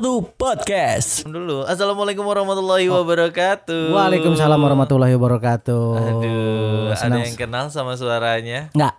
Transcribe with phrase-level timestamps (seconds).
[0.00, 1.28] 991 Podcast.
[1.28, 1.68] dulu.
[1.68, 3.92] Assalamualaikum warahmatullahi wabarakatuh.
[3.92, 5.84] Waalaikumsalam warahmatullahi wabarakatuh.
[5.92, 8.72] Aduh, ada Senang- yang kenal sama suaranya?
[8.72, 8.96] Nggak,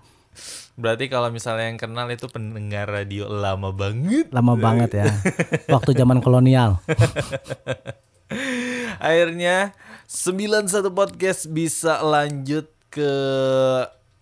[0.78, 4.30] Berarti kalau misalnya yang kenal itu pendengar radio lama banget.
[4.30, 5.10] lama banget ya.
[5.68, 6.78] Waktu zaman kolonial.
[9.02, 9.74] Akhirnya
[10.06, 13.12] 91 podcast bisa lanjut ke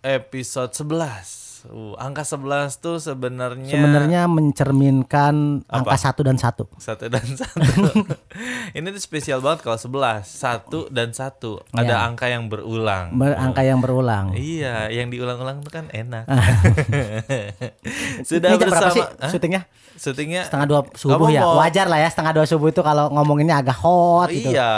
[0.00, 1.49] episode 11.
[1.62, 2.40] Uh, angka 11
[2.76, 6.64] tuh sebenarnya Sebenarnya mencerminkan angka satu dan satu.
[6.74, 7.60] satu dan satu.
[8.70, 11.60] Ini tuh spesial banget kalau 11, satu dan satu.
[11.70, 11.98] Ada Ya.
[12.02, 13.12] angka yang berulang.
[13.12, 14.32] Ber- angka yang berulang.
[14.32, 16.24] Iya, yang diulang-ulang tuh kan enak.
[16.24, 16.40] Ah.
[18.22, 19.62] Sudah Ini bersama sih syutingnya?
[19.92, 21.42] syutingnya Setengah dua subuh ya.
[21.42, 24.48] mau- Wajar lah ya setengah dua subuh itu kalau ngomonginnya agak hot gitu.
[24.48, 24.72] Iya,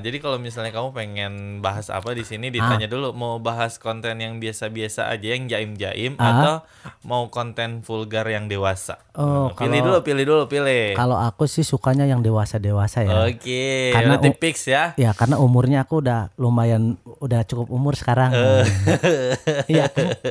[0.00, 4.38] jadi kalau misalnya kamu pengen bahas apa di sini ditanya dulu mau bahas konten yang
[4.38, 6.30] biasa-biasa aja yang jaim-jaim Ah.
[6.30, 6.54] atau
[7.02, 8.96] mau konten vulgar yang dewasa.
[9.12, 10.94] Oh, Nah, pilih kalau- dulu, pilih dulu, pilih.
[10.94, 13.26] Kalau aku sih sukanya yang dewasa-dewasa ya.
[13.26, 14.96] Oke, Karena berarti u- fix ya.
[14.96, 18.30] Ya karena umurnya aku udah lumayan udah cukup umur sekarang.
[18.30, 18.64] Eh.
[19.72, 19.90] Iya.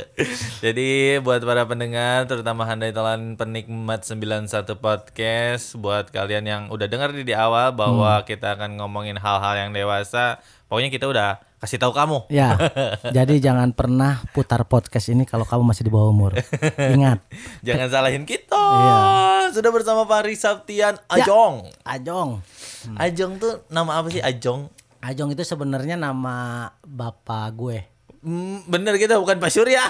[0.63, 0.89] Jadi
[1.19, 7.23] buat para pendengar terutama handai telan penikmat 91 podcast buat kalian yang udah dengar di,
[7.23, 7.77] di awal Hmm.
[7.77, 10.39] bahwa kita akan ngomongin hal-hal yang dewasa,
[10.69, 12.31] pokoknya kita udah kasih tahu kamu.
[12.31, 12.55] Ya,
[13.17, 16.39] jadi jangan pernah putar podcast ini kalau kamu masih di bawah umur.
[16.79, 17.19] Ingat,
[17.67, 18.55] Jangan salahin kita.
[18.55, 18.97] Iya.
[19.51, 21.25] Sudah bersama Fahri Sabtian Ya.
[21.25, 21.67] Ajong.
[21.83, 22.39] Ajong.
[22.95, 24.69] Ajong tuh nama apa sih Ajong?
[25.01, 27.77] Ajong itu sebenarnya nama bapak gue.
[28.19, 29.83] Hmm, bener gitu bukan Pak Surya.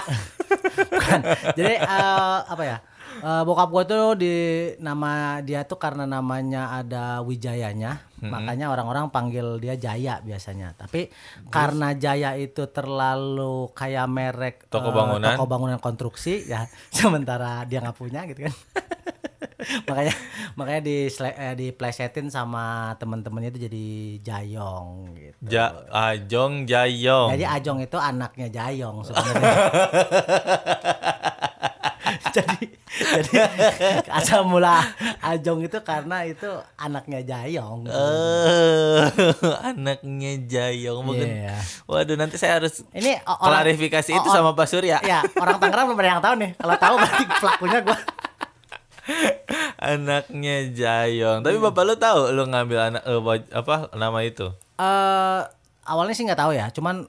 [0.90, 1.20] Bukan.
[1.58, 2.78] Jadi eh, apa ya?
[3.20, 4.34] Eh, bokap gue tuh di
[4.78, 10.72] nama dia tuh karena namanya ada Wijayanya, makanya orang-orang panggil dia Jaya biasanya.
[10.78, 11.10] Tapi
[11.52, 15.34] karena Jaya itu terlalu kayak merek Toko eh, bangunan.
[15.36, 16.64] toko bangunan konstruksi ya,
[16.96, 18.54] sementara dia nggak punya gitu kan.
[19.88, 20.16] makanya
[20.56, 23.86] makanya di eh, diplesetin sama temen-temennya itu jadi
[24.24, 25.36] Jayong gitu.
[25.52, 27.36] ja, Ajong Jayong.
[27.36, 29.52] Jadi Ajong itu anaknya Jayong sebenarnya.
[32.36, 33.32] jadi jadi
[34.18, 34.80] asal mula
[35.20, 36.48] Ajong itu karena itu
[36.80, 37.86] anaknya Jayong.
[37.86, 39.04] Eh,
[39.70, 41.28] anaknya Jayong mungkin.
[41.28, 41.56] Iya.
[41.84, 44.98] Waduh, nanti saya harus Ini orang klarifikasi itu sama Pak Surya.
[45.04, 46.50] Ya, orang Tangerang belum ada yang tahu nih.
[46.56, 47.98] Kalau tahu berarti pelakunya gua.
[49.80, 51.40] Anaknya Jayong.
[51.44, 54.48] Tapi bapak lu tahu lu ngambil anak waj- apa nama itu?
[54.80, 55.40] Eh
[55.84, 57.08] awalnya sih nggak tahu ya, cuman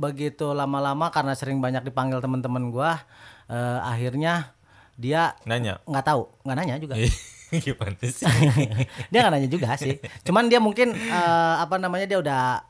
[0.00, 3.04] begitu lama-lama karena sering banyak dipanggil teman-teman gua
[3.50, 4.54] eh, akhirnya
[4.94, 5.82] dia Nanya.
[5.84, 6.94] nggak tahu, nggak nanya juga.
[7.50, 8.30] Gimana sih?
[9.10, 12.62] dia nggak nanya juga sih cuman dia mungkin eh, apa namanya dia udah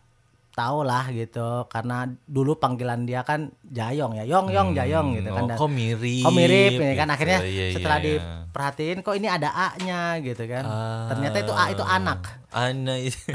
[0.61, 5.45] tahu lah gitu karena dulu panggilan dia kan Jayong ya Yong Yong Jayong gitu kan
[5.49, 6.21] Oh, kok mirip.
[6.21, 7.15] kok mirip ini kan gitu.
[7.15, 8.05] akhirnya Iya, iya, setelah iya.
[8.07, 11.09] diperhatiin kok ini ada A-nya gitu kan Ah.
[11.09, 13.31] ternyata itu A itu anak Anak itu.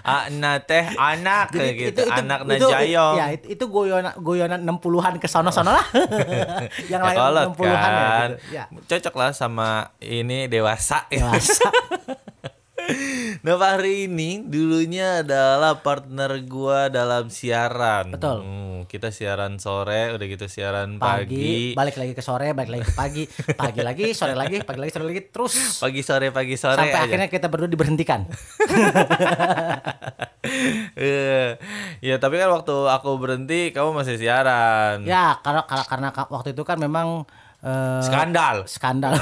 [0.00, 2.06] anak teh anak kayak gitu.
[2.06, 3.14] anak itu- Jayong.
[3.14, 5.86] ya itu, itu goyonan goyonan 60-an ke sono-sono lah
[6.92, 8.28] yang Ya, lain kolot 60-an ya kan.
[8.30, 8.34] gitu.
[8.52, 9.68] ya Cocok lah sama
[9.98, 11.02] ini dewasa.
[11.08, 11.66] dewasa
[13.40, 18.10] Nah Fahri ini dulunya adalah partner gua dalam siaran.
[18.10, 18.38] Betul.
[18.40, 21.50] Hmm, kita siaran sore, udah gitu siaran pagi, pagi.
[21.72, 23.24] balik lagi ke sore balik lagi ke pagi
[23.54, 27.06] pagi lagi sore lagi pagi lagi sore lagi terus Pagi sore pagi sore sampai aja.
[27.06, 28.28] akhirnya kita berdua diberhentikan.
[30.96, 31.60] Iya.
[32.00, 35.04] ya tapi kan waktu aku berhenti kamu masih siaran.
[35.04, 37.28] ya karena karena, karena ka- waktu itu kan memang
[37.60, 38.56] eh, Skandal.
[38.64, 39.12] skandal.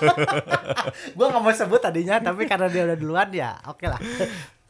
[1.16, 4.00] gua nggak mau sebut tadinya tapi karena dia udah duluan ya oke lah.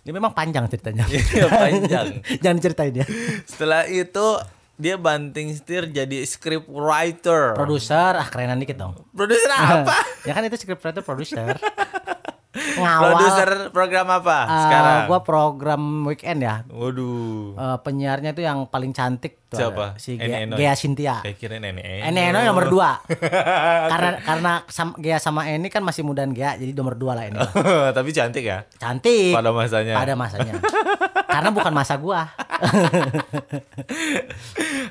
[0.03, 1.05] Ini memang panjang ceritanya.
[1.05, 2.07] Iya, panjang.
[2.43, 3.07] Jangan ceritain dia.
[3.45, 4.41] Setelah itu
[4.79, 7.53] dia banting setir jadi script writer.
[7.53, 8.95] Produser, ah kerenan dikit dong.
[9.13, 9.99] Produser apa?
[10.25, 11.59] ya kan itu scriptwriter produser.
[12.59, 13.15] Ngawal.
[13.15, 14.99] Produser program apa eh, sekarang?
[15.07, 16.67] gua program weekend ya.
[16.69, 17.55] Waduh.
[17.55, 19.97] Eh, penyiarnya itu yang paling cantik tuh Siapa?
[19.97, 20.61] ada, si Gea, Enoy.
[20.61, 21.25] Gea Cynthia.
[21.25, 22.05] Saya kira nenek.
[22.05, 23.01] Eni Eno nomor dua
[23.93, 27.41] karena karena sam, Gea sama Eni kan masih mudaan Gea jadi nomor dua lah ini
[27.97, 29.95] Tapi cantik ya cantik pada masanya.
[29.97, 30.61] pada masanya
[31.29, 32.29] karena bukan masa gua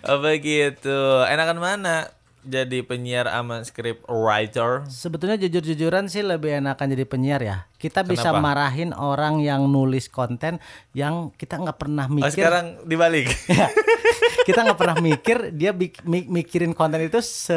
[0.08, 1.00] Apa gitu.
[1.28, 2.08] Enakan mana?
[2.48, 4.88] Jadi penyiar sama script writer.
[4.88, 8.40] sebetulnya jujur-jujuran sih lebih enakan jadi penyiar ya kita bisa Kenapa?
[8.42, 10.58] marahin orang yang nulis konten
[10.92, 13.28] yang kita nggak pernah Oh, mikir sekarang dibalik.
[13.50, 13.68] Ya.
[14.44, 17.54] kita nggak pernah mikir dia bik- mikirin konten itu se,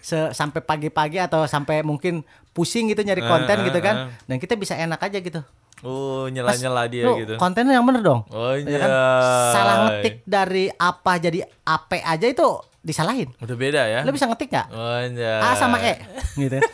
[0.00, 2.20] se- sampai pagi-pagi atau sampai mungkin
[2.50, 4.26] pusing gitu nyari konten Eh, gitu eh, kan eh.
[4.26, 5.40] dan kita bisa enak aja gitu
[5.78, 7.36] Oh, nyela-nyela dia Lu gitu.
[7.36, 8.88] kontennya yang bener dong Oh, Ya kan?
[8.88, 9.04] iya.
[9.50, 12.48] salah ngetik dari apa jadi AP aja itu
[12.86, 14.00] disalahin Udah beda ya?
[14.06, 15.42] lo bisa ngetik nggak Oh, iya.
[15.42, 15.98] A sama E
[16.38, 16.56] gitu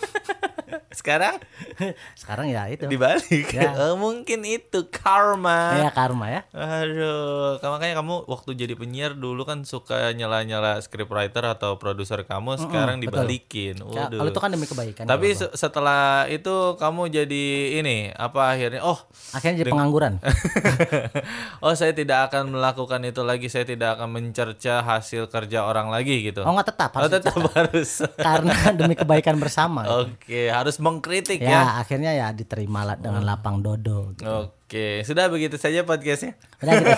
[0.93, 1.41] Sekarang
[2.21, 2.87] Sekarang ya itu.
[2.87, 3.49] dibalik.
[3.51, 3.73] Ya.
[3.83, 5.75] Oh, mungkin itu karma.
[5.79, 6.41] Ya karma ya.
[6.53, 12.57] Aduh, ka- makanya kamu waktu jadi penyiar dulu kan suka nyala-nyala scriptwriter atau produser kamu,
[12.59, 13.25] sekarang betul.
[13.25, 13.75] dibalikin.
[13.83, 14.19] Ya, Waduh.
[14.19, 15.05] Kalau itu kan demi kebaikan.
[15.05, 17.45] Tapi kalau se- setelah itu kamu jadi
[17.79, 18.81] ini apa akhirnya?
[18.83, 19.01] Oh,
[19.33, 20.21] akhirnya jadi pengangguran.
[21.65, 23.47] oh saya tidak akan melakukan itu lagi.
[23.47, 26.43] Saya tidak akan mencerca hasil kerja orang lagi gitu.
[26.43, 27.91] Oh nggak tetap Oh, harus tetap harus.
[28.17, 29.83] karena demi kebaikan bersama.
[30.03, 31.63] Oke, harus mengkritik ya, ya.
[31.79, 34.11] akhirnya ya diterima lah dengan lapang dodo.
[34.13, 34.27] gitu.
[34.27, 36.35] Oke, sudah begitu saja podcastnya.
[36.59, 36.91] Udah gitu.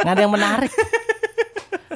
[0.00, 0.72] Nggak ada yang menarik.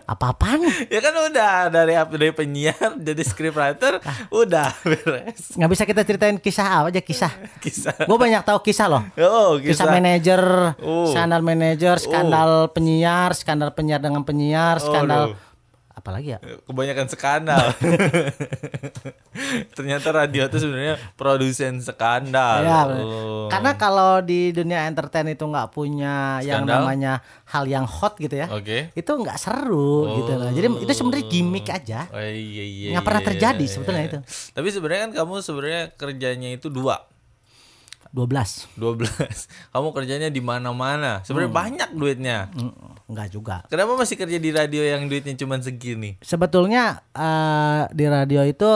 [0.04, 0.66] Apa-apaan?
[0.90, 6.66] Ya kan udah dari dari penyiar jadi scriptwriter udah beres Nggak bisa kita ceritain kisah
[6.82, 7.30] apa aja kisah.
[7.62, 7.94] kisah.
[8.04, 9.06] Gue banyak tahu kisah loh.
[9.16, 9.88] Oh, Kisah, kisah.
[9.88, 10.42] manajer,
[10.82, 11.06] Oh.
[11.06, 15.38] skandal manajer, skandal penyiar, skandal penyiar dengan penyiar, skandal Aduh.
[15.90, 16.38] Apalagi ya?
[16.64, 17.66] Kebanyakan skandal.
[19.76, 22.62] Ternyata radio itu sebenarnya produsen skandal.
[22.62, 23.46] Ya, Oh.
[23.50, 26.82] karena kalau di dunia entertain itu nggak punya yang Skandal?
[26.82, 27.12] namanya
[27.48, 28.90] hal yang hot gitu ya, Oke.
[28.94, 30.50] itu nggak seru gitu loh.
[30.50, 32.06] Jadi itu sebenarnya gimmick aja.
[32.10, 34.10] Oh, iya, iya, Nggak pernah iya, terjadi iya, sebetulnya iya.
[34.10, 34.18] itu.
[34.54, 36.96] Tapi sebenarnya kan kamu sebenarnya kerjanya itu dua.
[38.10, 39.06] 12 12.
[39.72, 41.22] Kamu kerjanya di mana-mana.
[41.22, 41.60] Sebenarnya Hmm.
[41.62, 42.38] banyak duitnya.
[42.50, 42.74] Mm,
[43.06, 43.56] Nggak juga.
[43.66, 46.18] Kenapa masih kerja di radio yang duitnya cuma segini?
[46.20, 48.70] Sebetulnya eh, di radio itu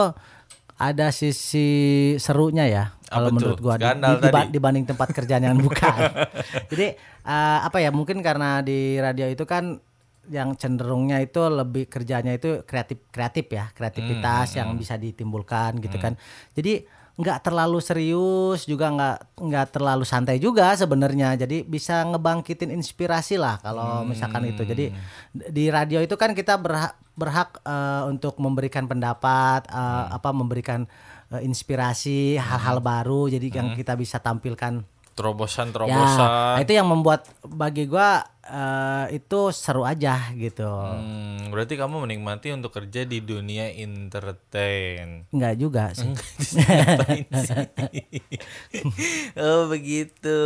[0.73, 1.67] ada sisi
[2.15, 2.85] serunya ya.
[3.05, 4.51] Apa Kalau menurut gua di- Skandal di- tadi.
[4.51, 5.99] dibanding tempat kerjaan yang bukan.
[6.71, 6.87] Jadi
[7.21, 7.89] eh, apa ya?
[7.89, 9.79] Mungkin karena di radio itu kan
[10.25, 16.01] yang cenderungnya itu lebih kerjanya itu kreatif kreatif ya kreativitas Hmm, yang bisa ditimbulkan gitu
[16.01, 16.17] kan
[16.51, 16.81] jadi
[17.15, 21.39] nggak terlalu serius juga nggak nggak terlalu santai juga sebenarnya.
[21.39, 24.67] Jadi bisa ngebangkitin inspirasi lah kalau misalkan itu.
[24.67, 24.91] Jadi
[25.31, 30.83] di radio itu kan kita berhak berhak eh, untuk memberikan pendapat eh, apa memberikan
[31.31, 33.31] eh, inspirasi hal-hal baru.
[33.31, 34.83] Jadi yang kita bisa tampilkan.
[35.15, 36.59] Terobosan-terobosan.
[36.59, 40.69] Ya, itu yang membuat bagi gua eh, itu seru aja gitu.
[40.69, 45.25] Hmm, berarti kamu menikmati untuk kerja di dunia entertain.
[45.33, 46.13] Enggak juga sih.
[49.37, 50.39] Oh begitu.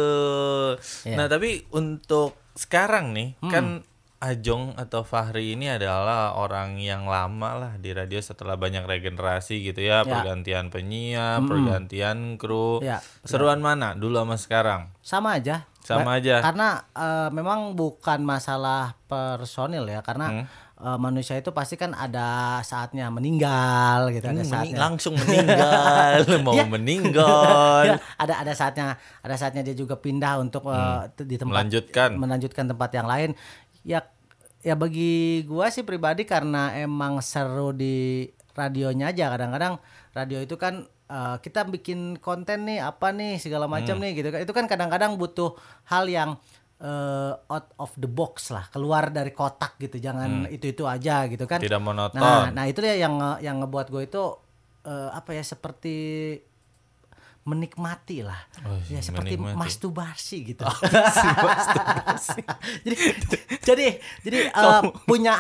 [1.06, 1.16] Iya.
[1.16, 3.51] Nah tapi untuk sekarang nih Hmm.
[3.51, 3.66] kan
[4.19, 9.80] Ajong atau Fahri ini adalah orang yang lama lah di radio setelah banyak regenerasi gitu
[9.80, 12.84] ya, pergantian penyiar, pergantian kru.
[12.84, 14.92] Ya, Seruan mana dulu sama sekarang?
[15.00, 15.69] Sama aja.
[15.91, 16.36] Sama aja.
[16.39, 20.06] Karena eh, memang bukan masalah personil ya, Hmm.
[20.06, 20.27] karena
[20.77, 22.27] eh, manusia itu pasti kan ada
[22.62, 24.69] saatnya meninggal gitu, ada Hmm, saatnya.
[24.69, 26.63] mening- langsung meninggal, mau Ya.
[26.63, 27.83] meninggal.
[27.86, 28.88] Ya, ada ada saatnya
[29.18, 31.56] ada saatnya dia juga pindah untuk eh, t- di tempat Hmm.
[31.59, 32.09] Melanjutkan.
[32.15, 33.30] melanjutkan tempat yang lain
[33.81, 34.03] ya
[34.59, 35.12] ya bagi
[35.44, 39.80] gua sih pribadi karena emang seru di radionya aja kadang-kadang
[40.12, 44.00] radio itu kan eh, kita bikin konten nih apa nih segala macam Hmm.
[44.00, 45.54] nih gitu kan itu kan kadang-kadang butuh
[45.86, 46.36] hal yang
[46.80, 51.44] eh, out of the box lah keluar dari kotak gitu jangan itu itu aja gitu
[51.44, 51.66] kan Hmm.
[51.66, 52.16] Tidak monoton.
[52.16, 54.24] Nah, nah itu dia yang nge- yang ngebuat gue itu
[54.82, 55.96] eh, apa ya seperti
[57.42, 58.38] menikmati lah.
[58.62, 59.58] Oh, ya seperti menikmati.
[59.58, 60.62] masturbasi gitu.
[62.80, 62.96] jadi
[63.66, 63.86] jadi
[64.22, 65.36] jadi eh, punya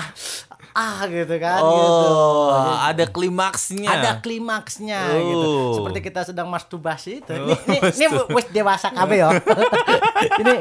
[0.73, 2.05] ah gitu kan gitu.
[2.09, 3.89] Oh, ada klimaksnya.
[3.89, 5.19] Ada klimaksnya Oh.
[5.19, 5.51] gitu.
[5.81, 7.33] Seperti kita sedang masturbasi itu.
[7.33, 9.29] Ini ini, ini wis dewasa kabeh ya.
[10.41, 10.53] ini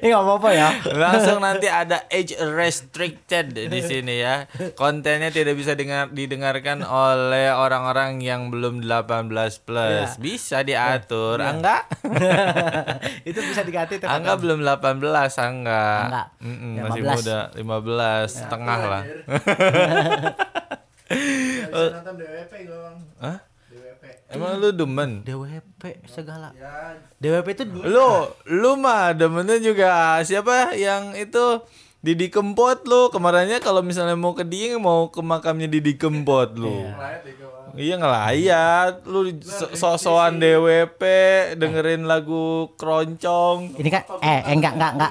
[0.00, 0.68] ini enggak apa-apa ya.
[0.92, 4.44] Langsung nanti ada age restricted di sini ya.
[4.74, 10.16] Kontennya tidak bisa dengar didengarkan oleh orang-orang yang belum 18 plus.
[10.16, 10.20] Iya.
[10.20, 11.40] Bisa diatur.
[11.40, 11.86] Angga?
[13.28, 14.02] itu bisa diganti.
[14.02, 15.02] Angga belum 18,
[15.40, 15.84] Angga.
[16.06, 16.22] Angga.
[16.42, 16.84] Mm-mm, 15.
[16.84, 19.02] masih muda, 15 setengah lah.
[21.66, 23.38] Bisa nonton DWP gue bang Hah?
[23.68, 25.10] DWP Emang lu demen?
[25.22, 26.50] DWP segala.
[26.52, 28.10] ya DWP itu Lu,
[28.44, 29.90] lu mah demennya juga
[30.22, 31.62] siapa yang itu
[31.98, 36.86] Didi Kempot lu kemarinnya kalau misalnya mau ke Dieng mau ke makamnya Didi Kempot lu.
[36.86, 37.24] bang
[37.76, 41.02] Iya ngelayat, lu so- so-soan DWP
[41.54, 43.76] dengerin lagu keroncong.
[43.76, 45.10] Ini kan eh, eh enggak enggak enggak.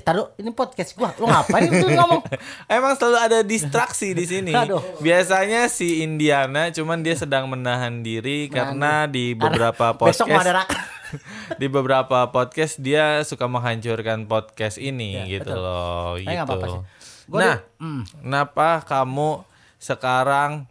[0.00, 1.12] Taruh ini podcast gua.
[1.16, 2.24] Lu ngapain itu ngomong?
[2.72, 4.50] Emang selalu ada distraksi di sini.
[4.50, 4.80] Aduh.
[4.98, 10.94] Biasanya si Indiana cuman dia sedang menahan diri karena di beberapa Besok mau ada podcast
[11.60, 16.42] di beberapa podcast dia suka menghancurkan podcast ini gitu loh Tapi gitu.
[16.42, 16.82] apa-apa sih.
[17.26, 18.02] Gua Nah, di- hmm.
[18.22, 19.30] kenapa kamu
[19.76, 20.66] sekarang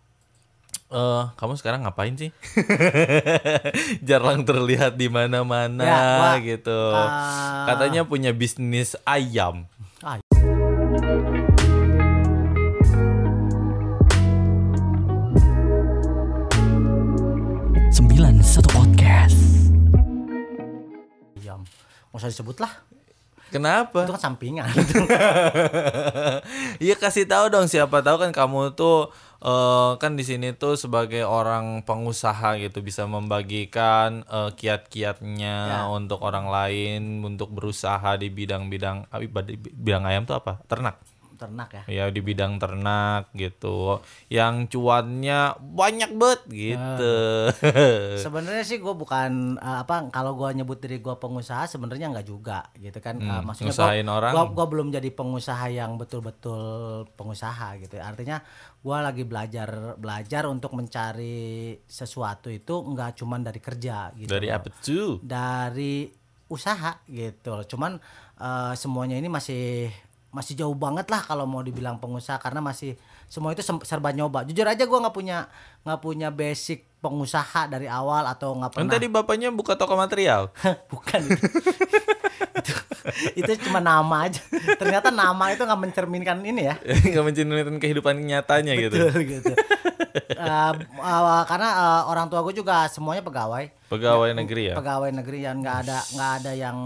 [0.85, 2.29] eh kamu sekarang ngapain sih?
[4.07, 6.93] Jarang terlihat di mana-mana Ya, gitu.
[6.93, 7.65] ah.
[7.65, 9.65] Katanya punya bisnis ayam.
[10.05, 10.21] Ah,
[17.91, 18.39] 91
[18.69, 19.39] Podcast.
[21.35, 21.61] Diam.
[22.07, 22.71] Nggak usah disebut lah.
[23.49, 24.03] Kenapa?
[24.03, 24.67] Itu kan sampingan.
[26.75, 31.23] Iya kasih tahu dong siapa tahu kan kamu tuh eh, kan di sini tuh sebagai
[31.23, 35.81] orang pengusaha gitu bisa membagikan eh, kiat-kiatnya Ya.
[35.87, 39.19] untuk orang lain untuk berusaha di bidang-bidang ah,
[39.75, 40.61] bidang ayam tuh apa?
[40.67, 40.95] Ternak.
[41.35, 41.83] Ternak ya.
[41.85, 43.99] Ya di bidang ternak gitu.
[44.31, 47.17] Yang cuannya banyak banget gitu.
[48.25, 52.71] Sebenarnya sih gue bukan eh, apa kalau gue nyebut diri gue pengusaha sebenarnya nggak juga
[52.79, 53.19] gitu kan.
[53.19, 54.31] Eh, maksudnya ngusahain orang.
[54.33, 57.99] Gua, gua belum jadi pengusaha yang betul-betul pengusaha gitu.
[57.99, 58.39] Artinya
[58.85, 64.29] gue lagi belajar belajar untuk mencari sesuatu itu nggak cuman dari kerja gitu.
[64.29, 65.19] Dari apa tuh?
[65.21, 66.07] dari
[66.45, 67.65] usaha gitu.
[67.75, 67.97] Cuman
[68.37, 69.89] eh, semuanya ini masih
[70.35, 72.99] masih jauh banget lah kalau mau dibilang pengusaha karena masih
[73.31, 74.43] semua itu serba nyoba.
[74.43, 75.47] Jujur aja gua nggak punya
[75.87, 78.93] nggak punya basic pengusaha dari awal atau nggak Kan pernah.
[78.97, 80.49] tadi bapaknya buka toko material.
[80.91, 81.21] Bukan.
[82.57, 82.73] itu,
[83.37, 84.41] itu cuma nama aja.
[84.81, 86.75] Ternyata nama itu nggak mencerminkan ini ya.
[87.13, 88.97] Nggak mencerminkan kehidupan nyatanya gitu.
[88.97, 89.53] Betul gitu.
[90.15, 93.69] Eh, eh, karena eh, orang tua gue juga semuanya pegawai.
[93.85, 94.75] Pegawai negeri ya.
[94.75, 96.77] Pegawai negeri yang nggak ada nggak ada yang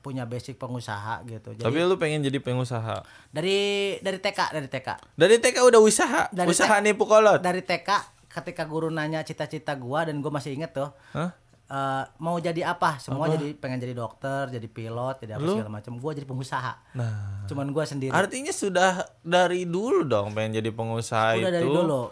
[0.00, 1.58] punya basic pengusaha gitu.
[1.58, 3.02] Jadi Tapi lu pengen jadi pengusaha.
[3.34, 7.42] dari dari TK dari TK Dari TK udah usaha, Dari usaha nipu kolot.
[7.42, 11.32] dari TK ketika guru nanya cita-cita gua dan gua masih inget tuh Hah?
[11.66, 15.56] eh, mau jadi apa semua jadi pengen jadi dokter jadi pilot jadi apa Lu?
[15.56, 20.56] segala macam gua jadi pengusaha Nah, cuman gua sendiri artinya sudah dari dulu dong pengen
[20.56, 21.50] jadi pengusaha udah itu.
[21.50, 22.02] dari dulu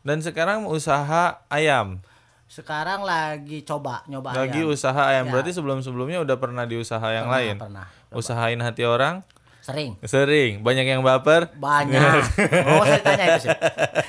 [0.00, 1.98] Dan sekarang usaha ayam.
[2.46, 4.70] sekarang lagi coba nyoba Lagi ayam.
[4.70, 5.26] usaha ayam.
[5.26, 5.30] Ya.
[5.34, 7.56] Berarti sebelum-sebelumnya udah pernah di usaha yang Pernah, lain.
[7.58, 9.26] pernah Usahain hati orang
[9.66, 9.90] sering.
[10.00, 11.50] Sering, banyak yang baper.
[11.52, 12.22] banyak.
[12.70, 13.56] Oh saya tanya itu sih.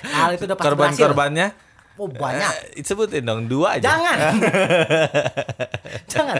[0.08, 1.48] Hal itu udah pasti Korban-korbannya?
[1.98, 2.78] oh banyak.
[2.78, 3.90] Eh, sebutin dong dua aja.
[3.90, 4.18] jangan.
[6.08, 6.38] Jangan.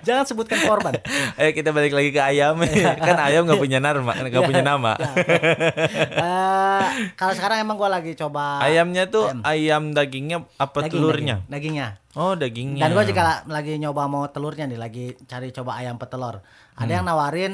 [0.00, 0.96] Jangan sebutkan korban.
[1.36, 2.56] Ayo kita balik lagi ke ayam.
[3.06, 4.92] kan ayam nggak punya nama, nggak punya nama.
[4.96, 6.82] Eh,
[7.12, 11.36] kalau sekarang emang gua lagi coba Ayamnya tuh ayam dagingnya apa daging, telurnya?
[11.40, 11.88] daging, dagingnya.
[12.12, 12.82] Oh dagingnya.
[12.82, 16.40] dan gua juga la- lagi nyoba mau telurnya nih lagi cari coba ayam petelur.
[16.74, 16.94] Ada Hmm.
[16.94, 17.52] yang nawarin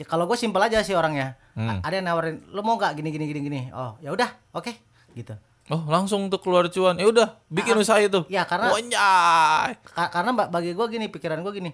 [0.00, 3.24] kalau gue simpel aja sih orangnya A- ada yang nawarin lu mau nggak gini gini
[3.26, 4.72] gini gini oh ya udah oke
[5.12, 5.36] gitu
[5.70, 6.98] Oh langsung tuh keluar cuan.
[6.98, 8.26] Ya udah bikin usaha itu.
[8.26, 9.78] ya karena Wanyai.
[9.86, 11.70] Ka- karena ba- bagi gue gini pikiran gue gini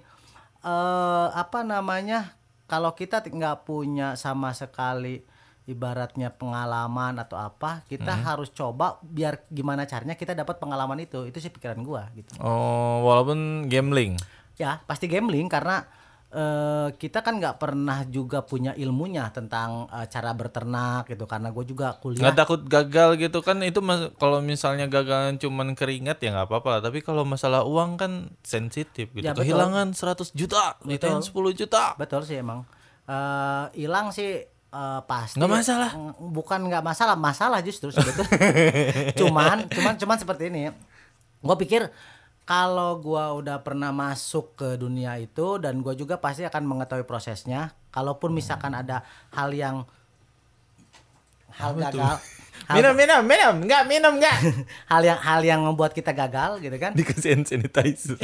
[0.59, 5.25] eh apa namanya kalau kita nggak punya sama sekali
[5.65, 8.25] ibaratnya pengalaman atau apa kita Hmm.
[8.25, 13.05] harus coba biar gimana caranya kita dapat pengalaman itu itu sih pikiran gue gitu Oh
[13.05, 14.21] walaupun gambling.
[14.55, 15.87] ya pasti gambling karena
[16.29, 21.65] eh, kita kan nggak pernah juga punya ilmunya tentang eh, cara berternak gitu karena gue
[21.65, 26.37] juga kuliah Nggak takut gagal gitu kan itu mas- kalau misalnya gagal cuman keringat ya
[26.37, 26.85] nggak apa-apa.
[26.85, 28.13] Tapi kalau masalah uang kan
[28.45, 29.25] sensitif gitu.
[29.25, 29.49] Ya, betul.
[29.49, 31.97] Kehilangan 100 juta, ditain 10 juta.
[31.97, 32.69] Betul sih emang.
[33.09, 35.41] Eh, hilang sih eh, pasti.
[35.41, 35.91] Nggak masalah.
[35.97, 38.37] Mm, Bukan nggak masalah, masalah justru sebetulnya.
[39.21, 40.69] cuman, cuman, cuman seperti ini.
[41.41, 41.89] Gue pikir
[42.49, 47.77] kalau gua udah pernah masuk ke dunia itu dan gua juga pasti akan mengetahui prosesnya.
[47.93, 49.05] Kalaupun misalkan ada
[49.37, 49.85] hal yang
[51.53, 52.17] hal gagal,
[52.65, 54.37] hal, Minum minum minum nggak minum nggak.
[54.93, 56.97] hal yang hal yang membuat kita gagal gitu kan?
[56.97, 58.17] Dikasih hand sanitizer.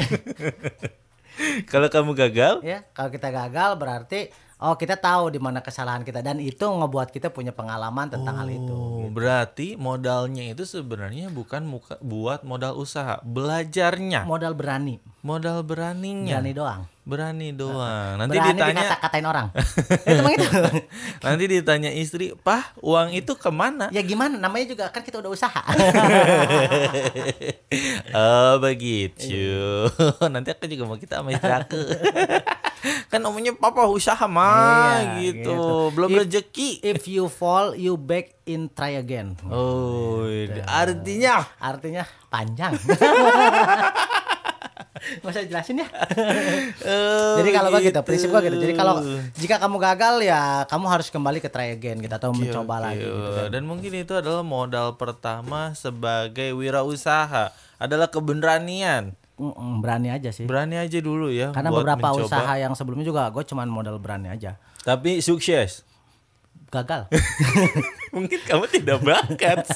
[1.70, 4.32] kalau kamu gagal, ya kalau kita gagal berarti
[4.64, 6.24] oh kita tahu di mana kesalahan kita.
[6.24, 11.68] Dan itu ngebuat kita punya pengalaman tentang hal itu Oh, berarti modalnya itu sebenarnya bukan
[11.68, 14.96] muka, buat modal usaha, belajarnya, modal berani.
[15.20, 18.16] Modal beraninya, berani doang berani doang.
[18.16, 19.46] Nanti berani ditanya, dikata-katain orang
[20.08, 20.46] itu emang itu
[21.20, 23.92] nanti ditanya istri, pah uang itu ke mana?
[23.92, 25.60] ya gimana namanya juga kan kita udah usaha
[28.16, 29.84] oh begitu.
[30.24, 31.76] nanti aku juga mau kita sama istri aku.
[33.10, 35.52] kan namanya papa usaha mah Iya, gitu.
[35.52, 35.68] gitu.
[35.92, 36.68] belum If- rezeki.
[36.82, 40.24] if you fall you back in try again Oh,
[40.66, 42.76] artinya artinya panjang
[45.20, 45.88] Gak usah jelasin ya
[46.90, 48.56] Oh, Jadi kalau gua gitu, prinsip gua gitu.
[48.56, 49.00] Jadi kalau
[49.34, 53.30] jika kamu gagal ya kamu harus kembali ke try again gitu atau mencoba lagi gitu
[53.34, 53.48] kan.
[53.50, 59.12] Dan mungkin itu adalah modal pertama sebagai wirausaha adalah keberanian.
[59.34, 60.46] Mm-mm, berani aja sih.
[60.46, 61.50] Berani aja dulu ya.
[61.50, 62.26] Karena buat beberapa mencoba.
[62.30, 64.54] usaha yang sebelumnya juga gue cuman modal berani aja.
[64.80, 65.82] tapi sukses.
[66.70, 67.06] Gagal.
[68.14, 69.66] mungkin kamu tidak bakat.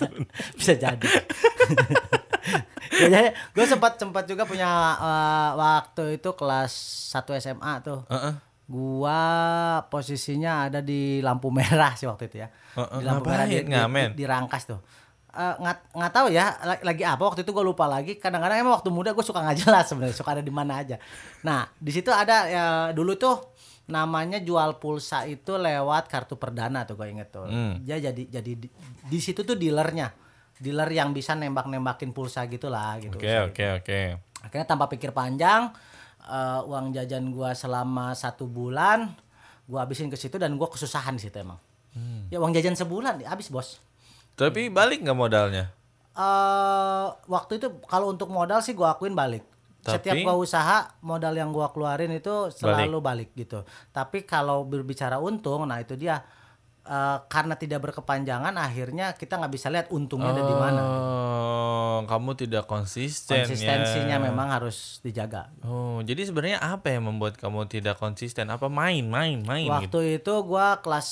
[0.54, 1.08] Bisa jadi.
[3.00, 4.66] Jadi gue sempat sempat juga punya
[4.98, 6.72] eh, waktu itu kelas
[7.10, 8.02] 1 SMA tuh.
[8.06, 8.34] Heeh.
[8.68, 9.20] Gua
[9.82, 12.48] posisinya ada di lampu merah sih waktu itu ya.
[12.74, 13.56] Heeh, Di lampu merah di?
[13.62, 14.12] Ngamen?
[14.12, 14.80] di, di Rangkas tuh.
[15.30, 18.74] eh, nggak nggak tahu ya la- lagi apa waktu itu gue lupa lagi kadang-kadang emang
[18.74, 20.96] waktu muda gue suka nggak jelas sebenarnya suka ada di mana aja
[21.40, 23.36] nah di situ ada ya dulu tuh
[23.86, 27.76] namanya jual pulsa itu lewat kartu perdana tuh gue inget tuh Hmm.
[27.78, 28.68] dia jadi jadi di,
[29.04, 30.10] di situ tuh dealernya
[30.58, 33.14] dealer yang bisa nembak-nembakin pulsa gitulah gitu.
[33.16, 34.00] Oke oke oke.
[34.38, 35.70] akhirnya tanpa pikir panjang
[36.22, 39.10] eh, uang jajan gua selama satu bulan
[39.66, 41.58] gua habisin ke situ dan gua kesusahan di situ emang.
[42.30, 43.82] Ya uang jajan sebulan habis bos.
[44.38, 45.64] Tapi balik nggak modalnya?
[46.18, 49.46] eh waktu itu kalau untuk modal sih gua akuin balik.
[49.86, 53.62] Setiap Tapi- gua usaha modal yang gua keluarin itu selalu balik, gitu.
[53.94, 56.26] Tapi kalau berbicara untung nah itu dia
[56.88, 62.32] eh, karena tidak berkepanjangan akhirnya kita nggak bisa lihat untungnya ada di mana Oh, kamu
[62.34, 64.22] tidak konsisten konsistensinya ya.
[64.22, 68.48] memang harus dijaga Oh, jadi sebenarnya apa yang membuat kamu tidak konsisten?
[68.48, 69.98] Apa main, main, main gitu?
[69.98, 71.06] Waktu itu gua kelas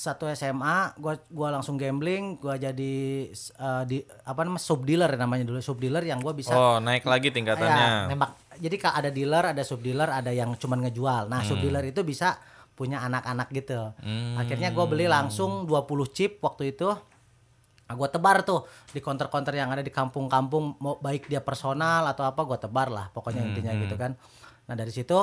[0.00, 2.94] 1 SMA, gua gua langsung gambling, gua jadi
[3.34, 7.02] eh, di apa namanya sub dealer namanya dulu, sub dealer yang gua bisa Oh, naik
[7.02, 7.88] lagi ya, tingkatannya.
[8.08, 8.30] nembak.
[8.58, 11.26] Jadi ada dealer, ada sub dealer, ada yang cuman ngejual.
[11.26, 11.48] Nah, Hmm.
[11.48, 12.38] sub dealer itu bisa
[12.78, 13.90] punya anak-anak gitu.
[14.38, 16.86] Akhirnya gua beli langsung 20 chip waktu itu.
[17.84, 22.22] Nah, gua tebar tuh di counter-counter yang ada di kampung-kampung mau baik dia personal atau
[22.22, 24.14] apa gua tebar lah pokoknya Hmm, intinya gitu kan.
[24.64, 25.18] Nah, dari situ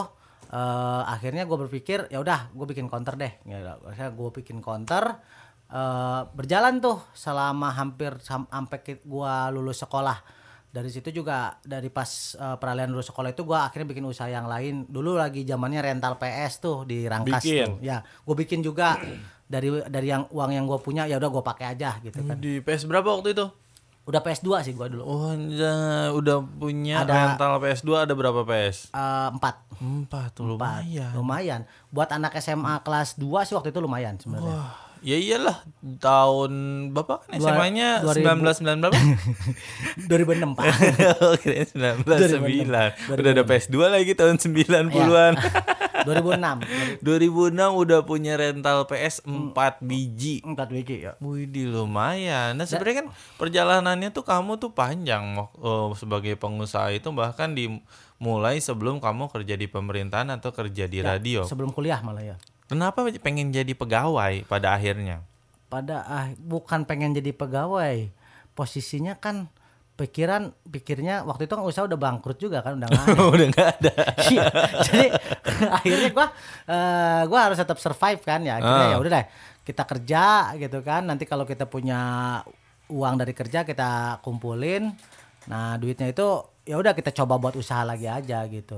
[0.46, 3.34] eh, akhirnya gue berpikir ya udah gue bikin counter deh.
[3.94, 5.18] Ya gue bikin counter
[5.68, 10.45] eh, berjalan tuh selama hampir sam- sampai gua lulus sekolah.
[10.76, 12.04] Dari situ juga dari pas
[12.36, 14.84] eh, peralihan lulus sekolah itu gua akhirnya bikin usaha yang lain.
[14.92, 17.64] Dulu lagi zamannya rental PS tuh di Rangkas Bikin.
[17.64, 17.78] tuh.
[17.80, 19.00] Ya, gue bikin juga
[19.48, 22.36] dari dari yang uang yang gue punya ya udah gue pakai aja gitu kan.
[22.36, 23.48] Di PS berapa waktu itu?
[24.06, 25.02] Udah PS2 sih gua dulu.
[25.02, 28.94] Oh, udah, udah punya Ada- rental PS2 ada berapa PS?
[28.94, 29.56] Eh, empat.
[29.82, 30.86] Empat, tuh Empat.
[30.86, 31.12] lumayan.
[31.18, 31.62] Lumayan.
[31.90, 34.85] Buat anak SMA kelas 2 sih waktu itu lumayan sebenarnya.
[35.06, 35.62] Ya iyalah
[36.02, 36.52] tahun
[36.90, 38.66] Bapak kan Dua- SMA-nya 2000.
[38.66, 38.98] 19 berapa?
[40.10, 40.66] 2006 Pak.
[41.22, 43.14] Oh, kirain 19 9.
[43.14, 43.14] 2006.
[43.14, 45.34] Udah ada PS2 lagi tahun 90-an.
[46.10, 47.06] 2006.
[47.06, 49.54] 2006 udah punya rental PS 4
[49.86, 50.42] biji.
[50.42, 51.14] Empat biji ya.
[51.22, 52.58] Wih, lumayan.
[52.58, 55.38] Nah, sebenarnya kan perjalanannya tuh kamu tuh panjang.
[55.38, 61.46] Oh, sebagai pengusaha itu bahkan dimulai sebelum kamu kerja di pemerintahan atau kerja di radio.
[61.46, 62.38] Sebelum kuliah malah ya.
[62.66, 65.22] Kenapa pengen jadi pegawai pada akhirnya?
[65.70, 68.10] Pada ah, bukan pengen jadi pegawai.
[68.54, 69.46] Posisinya kan
[69.96, 73.24] pikiran pikirnya waktu itu kan usaha udah bangkrut juga kan udah nggak ada.
[73.36, 73.94] Udah nggak ada.
[74.34, 74.44] Iya,
[74.84, 75.08] jadi
[75.78, 76.28] akhirnya gua
[76.68, 78.92] eh, gua harus tetap survive kan ya akhirnya Ah.
[78.92, 79.26] ya udah deh
[79.66, 80.26] kita kerja
[80.60, 82.00] gitu kan nanti kalau kita punya
[82.92, 84.94] uang dari kerja kita kumpulin
[85.46, 86.28] nah duitnya itu
[86.66, 88.78] ya udah kita coba buat usaha lagi aja gitu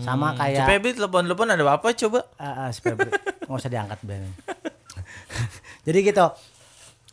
[0.00, 2.20] sama kayak Cepebit telepon-telepon ada apa coba?
[2.36, 3.12] Ah, supaya ber-
[3.44, 4.24] nggak usah diangkat Ben.
[5.86, 6.26] Jadi gitu.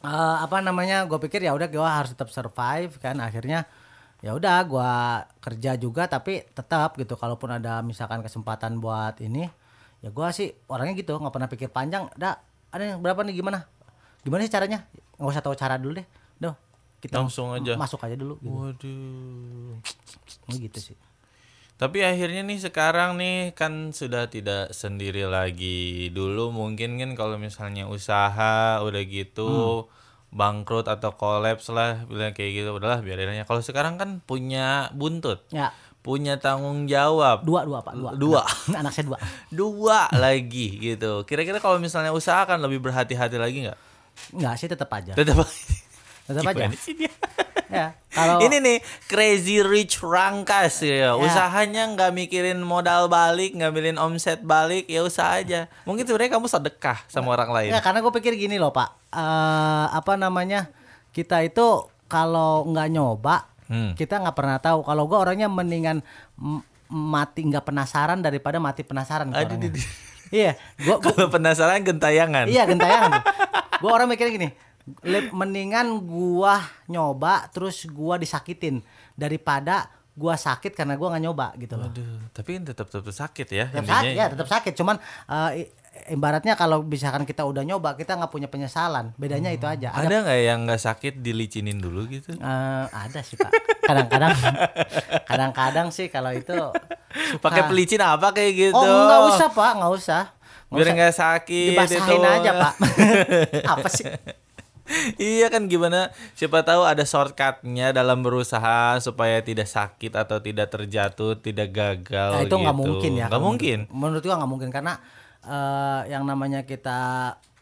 [0.03, 1.03] Eh, apa namanya?
[1.03, 3.19] Gue pikir ya udah gue harus tetap survive kan.
[3.19, 3.65] Akhirnya
[4.23, 4.91] ya udah gue
[5.41, 7.15] kerja juga tapi tetap gitu.
[7.15, 9.47] Kalaupun ada misalkan kesempatan buat ini,
[9.99, 12.07] ya gue sih orangnya gitu nggak pernah pikir panjang.
[12.15, 12.39] Dah
[12.69, 13.67] ada yang berapa nih gimana?
[14.23, 14.87] Gimana sih caranya?
[15.19, 16.07] Nggak usah tahu cara dulu deh.
[16.39, 16.55] Duh,
[16.99, 17.75] kita Langsung aja.
[17.75, 18.39] masuk aja dulu.
[18.39, 18.49] Gitu.
[18.49, 19.71] Waduh.
[20.47, 20.95] Oh, gitu sih.
[21.73, 26.07] Tapi akhirnya nih sekarang nih kan sudah tidak sendiri lagi.
[26.13, 29.85] Dulu mungkin kan kalau misalnya usaha udah gitu
[30.33, 33.43] bangkrut atau kolaps lah bilang kayak gitu udahlah biarin aja.
[33.43, 37.47] Kalau sekarang kan punya buntut, Ya punya tanggung jawab.
[37.47, 38.11] dua dua pak dua.
[38.13, 38.41] Dua.
[38.79, 39.17] Anak saya dua.
[39.47, 41.23] Dua lagi gitu.
[41.23, 43.79] Kira-kira kalau misalnya usaha kan lebih berhati-hati lagi nggak?
[44.35, 45.15] Nggak sih tetap aja.
[45.15, 45.47] Tetap
[46.27, 46.67] Tetap aja.
[46.67, 47.11] Gimana sih dia?
[47.73, 51.17] Ya, kalau Ini nih crazy rich rangkas ya.
[51.17, 55.65] Usahanya nggak mikirin modal balik, nggak mikirin omset balik, ya usaha aja.
[55.83, 57.69] Mungkin sebenarnya kamu sedekah sama orang lain.
[57.69, 59.19] Ya karena gue pikir gini loh pak, Eh
[59.89, 60.69] apa namanya
[61.09, 61.65] kita itu
[62.05, 63.95] kalau nggak nyoba, Hmm.
[63.95, 64.83] kita nggak pernah tahu.
[64.83, 66.05] Kalau gue orangnya mendingan
[66.87, 69.27] mati nggak penasaran daripada mati penasaran.
[69.27, 69.71] gua Aduh, orangnya.
[69.71, 72.45] di- di- Iya, gue Kalau penasaran gentayangan.
[72.45, 73.21] iya gentayangan.
[73.77, 74.49] gue orang mikirnya gini,
[75.01, 78.83] le- mendingan gua nyoba terus gua disakitin.
[79.13, 81.87] Daripada gua sakit karena gua nggak nyoba gitu loh.
[81.87, 84.25] Aduh, tapi tetap tetap sakit ya tetap sakit ya.
[84.27, 84.73] tetap sakit.
[84.73, 84.97] Cuman
[85.53, 85.69] i-
[86.05, 89.13] ibaratnya kalau misalkan kita udah nyoba kita nggak punya penyesalan.
[89.15, 89.89] Bedanya itu aja.
[89.89, 92.33] Ada nggak yang nggak sakit dilicinin dulu gitu?
[92.33, 93.49] eh, ada sih pak.
[93.83, 94.33] Kadang-kadang
[95.29, 96.53] kadang-kadang sih kalau itu
[97.37, 98.75] Pakai pelicin apa kayak gitu?
[98.75, 99.71] oh nggak usah pak.
[99.77, 100.23] Nggak usah.
[100.69, 102.25] Biar nggak sakit dibasahin itu.
[102.27, 102.73] aja pak.
[103.77, 104.09] Apa sih
[105.15, 111.37] iya kan gimana siapa tahu ada shortcutnya dalam berusaha supaya tidak sakit atau tidak terjatuh
[111.37, 112.83] tidak gagal Nah, itu nggak gitu.
[112.83, 113.25] mungkin ya.
[113.25, 114.93] nggak kalau mungkin Menurut, gua nggak mungkin karena
[115.41, 116.99] eh, yang namanya kita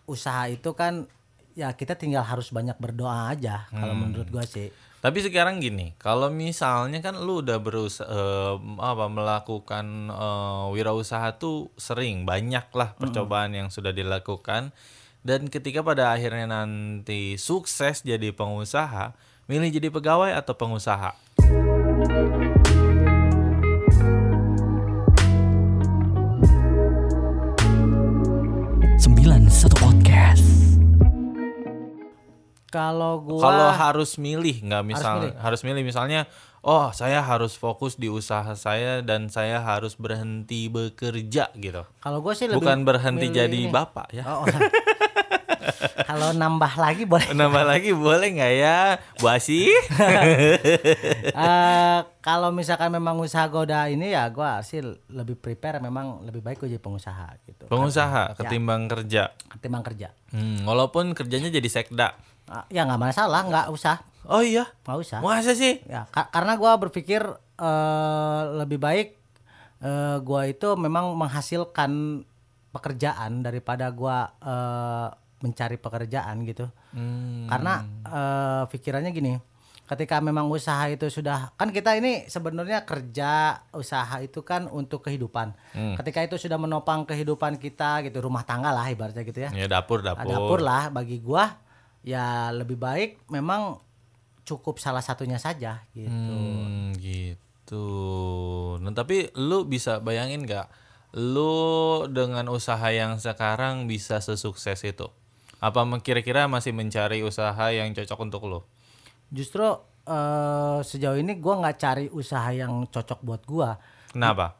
[0.05, 1.05] usaha itu kan
[1.51, 4.01] ya kita tinggal harus banyak berdoa aja kalau Hmm.
[4.07, 4.73] menurut gua sih.
[5.01, 11.69] Tapi sekarang gini, kalau misalnya kan lu udah berusaha eh, apa melakukan eh, wirausaha tuh
[11.75, 14.69] sering banyak lah percobaan yang sudah dilakukan
[15.21, 19.13] dan ketika pada akhirnya nanti sukses jadi pengusaha,
[19.45, 21.13] milih jadi pegawai atau pengusaha?
[29.01, 30.45] sembilan satu podcast
[32.71, 35.33] Kalau gua Kalau harus milih nggak misal milih.
[35.37, 35.83] harus milih.
[35.83, 36.25] misalnya
[36.61, 41.83] oh saya harus fokus di usaha saya dan saya harus berhenti bekerja gitu.
[41.97, 43.69] kalau gua sih lebih Bukan berhenti jadi ini.
[43.69, 44.23] bapak ya.
[44.23, 44.45] Oh,
[46.03, 47.31] kalau nambah lagi boleh.
[47.31, 48.77] Nambah lagi boleh nggak ya,
[49.17, 49.69] Bu Asi?
[51.31, 56.59] Eh, kalau misalkan memang usaha udah ini ya gua sih lebih prepare memang lebih baik
[56.59, 57.65] gua jadi pengusaha gitu.
[57.67, 58.37] Pengusaha Ya.
[58.37, 59.31] ketimbang kerja.
[59.49, 60.13] Ketimbang kerja.
[60.29, 62.13] Hmm, walaupun kerjanya jadi sekda.
[62.45, 65.19] Ah, Ya nggak masalah, nggak usah, Oh iya, nggak usah.
[65.19, 65.81] masa sih?
[65.89, 67.21] Ya ka- karena gua berpikir
[67.57, 69.17] eh, lebih baik
[69.81, 72.21] eh, gua itu memang menghasilkan
[72.71, 75.07] pekerjaan daripada gua eh,
[75.41, 76.69] mencari pekerjaan gitu.
[76.93, 79.33] Hmm, Karena eh, pikirannya gini,
[79.89, 85.51] ketika memang usaha itu sudah kan kita ini sebenarnya kerja usaha itu kan untuk kehidupan.
[85.73, 85.97] Hmm.
[85.97, 89.51] Ketika itu sudah menopang kehidupan kita gitu, rumah tangga lah ibaratnya gitu ya.
[89.51, 90.29] ya dapur dapur.
[90.29, 91.57] dapur lah bagi gua
[92.01, 93.77] ya lebih baik memang
[94.43, 96.11] cukup salah satunya saja gitu.
[96.11, 97.87] Hmm, gitu.
[98.81, 100.67] Nah, tapi lu bisa bayangin nggak,
[101.17, 105.07] lu dengan usaha yang sekarang bisa sesukses itu?
[105.61, 108.59] Apa kira-kira masih mencari usaha yang cocok untuk lu?
[109.29, 109.63] Justru
[110.07, 113.77] eh, sejauh ini gua nggak cari usaha yang cocok buat gua
[114.11, 114.57] Kenapa?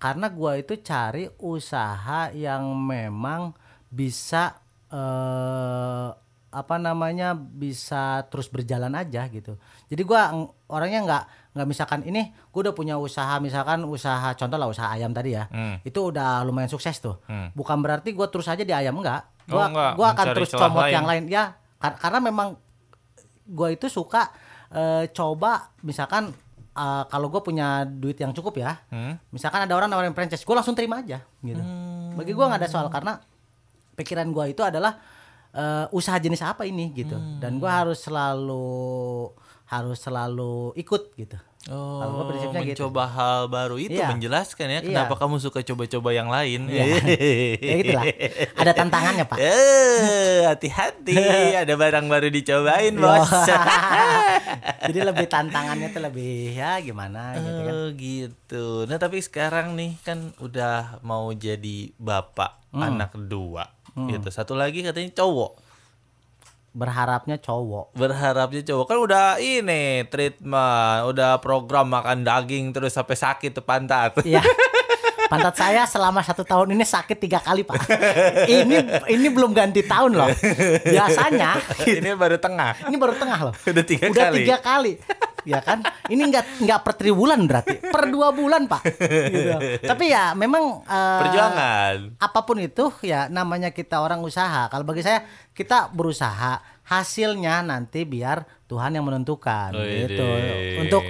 [0.00, 3.52] karena gua itu cari usaha yang memang
[3.90, 4.56] bisa
[4.90, 6.08] eh
[6.50, 9.54] apa namanya bisa terus berjalan aja gitu.
[9.86, 14.54] Jadi gua ng- orangnya nggak nggak misalkan ini gua udah punya usaha misalkan usaha contoh
[14.54, 15.46] lah usaha ayam tadi ya.
[15.46, 15.78] Hmm.
[15.80, 17.22] Itu udah lumayan sukses tuh.
[17.24, 17.50] Hmm.
[17.52, 19.22] Bukan berarti gua terus aja di ayam enggak.
[19.46, 19.92] Oh, Gua enggak.
[19.94, 20.92] gua akan Mencari terus comot lain.
[20.92, 21.44] yang lain ya.
[21.76, 22.48] kar- karena memang
[23.46, 24.30] gua itu suka
[24.70, 26.30] eh, coba misalkan
[26.72, 29.18] eh, kalau gue punya duit yang cukup ya, Hmm?
[29.30, 31.58] misalkan ada orang nawarin franchise, gue langsung terima aja gitu.
[32.12, 33.18] Bagi gue nggak ada soal karena
[33.92, 34.94] pikiran gue itu adalah
[35.52, 39.30] eh, usaha jenis apa ini gitu, dan gue harus selalu
[39.66, 41.38] harus selalu ikut gitu.
[41.68, 42.88] Oh, prinsipnya gitu.
[42.88, 44.08] mencoba hal baru itu Iya.
[44.08, 44.86] menjelaskan ya Iya.
[45.04, 46.66] kenapa kamu suka coba-coba yang lain.
[46.66, 46.84] Iya.
[47.60, 48.04] ya gitulah.
[48.56, 49.36] Ada tantangannya pak.
[49.36, 51.20] Eh, hati-hati,
[51.62, 53.04] ada barang baru dicobain, Iya.
[53.04, 53.28] Bos.
[54.88, 57.72] Jadi lebih tantangannya tuh lebih ya gimana gitu kan.
[57.72, 58.64] Oh gitu.
[58.88, 62.86] Nah tapi sekarang nih kan udah mau jadi bapak Hmm.
[62.88, 63.18] anak
[63.94, 64.28] dua, gitu.
[64.30, 65.58] Satu lagi katanya cowok.
[66.70, 67.98] Berharapnya cowok.
[67.98, 74.22] Berharapnya cowok kan udah ini treatment, udah program makan daging terus sampai sakit tuh pantat.
[74.22, 74.42] Iya.
[75.30, 77.86] Pantat saya selama satu tahun ini sakit tiga kali pak.
[78.50, 80.26] Ini ini belum ganti tahun loh.
[80.82, 81.54] Biasanya
[81.86, 82.90] ini baru tengah.
[82.90, 83.54] ini baru tengah loh.
[83.54, 84.42] Udah tiga Udah kali.
[84.42, 84.98] tiga kali.
[85.42, 85.80] Ya kan?
[86.06, 88.82] Ini nggak nggak per triwulan berarti, per dua bulan pak.
[89.30, 89.56] Gitu.
[89.82, 91.96] Tapi ya memang eh, Perjuangan.
[92.18, 94.66] apa pun itu ya namanya kita orang usaha.
[94.66, 100.10] Kalau bagi saya kita berusaha hasilnya nanti biar Tuhan yang menentukan Widih.
[100.10, 100.26] gitu.
[100.80, 101.02] Untuk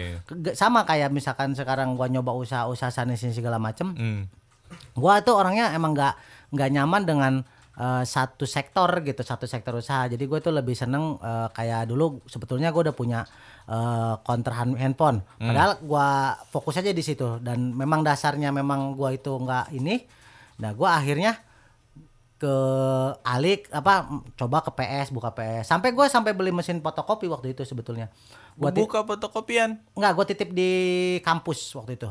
[0.53, 4.29] sama kayak misalkan sekarang gua nyoba usaha-usaha sanisin segala macem Hmm.
[4.95, 6.15] gua tuh orangnya emang nggak
[6.53, 7.33] nggak nyaman dengan
[7.81, 10.05] eh, satu sektor gitu satu sektor usaha.
[10.05, 13.21] Jadi gue tuh lebih seneng eh, kayak dulu sebetulnya gue udah punya
[13.65, 15.25] eh, counter hand- handphone.
[15.41, 16.07] Padahal gua
[16.47, 17.41] fokus aja di situ.
[17.41, 20.05] Dan memang dasarnya memang gua itu nggak ini.
[20.61, 21.41] Nah gua akhirnya
[22.37, 22.57] ke
[23.23, 27.63] alik apa coba ke PS buka PS sampai gue sampai beli mesin fotokopi waktu itu
[27.63, 28.09] sebetulnya.
[28.57, 29.77] Gua Buka fotokopian.
[29.93, 30.71] nggak gue titip di
[31.21, 32.09] kampus waktu itu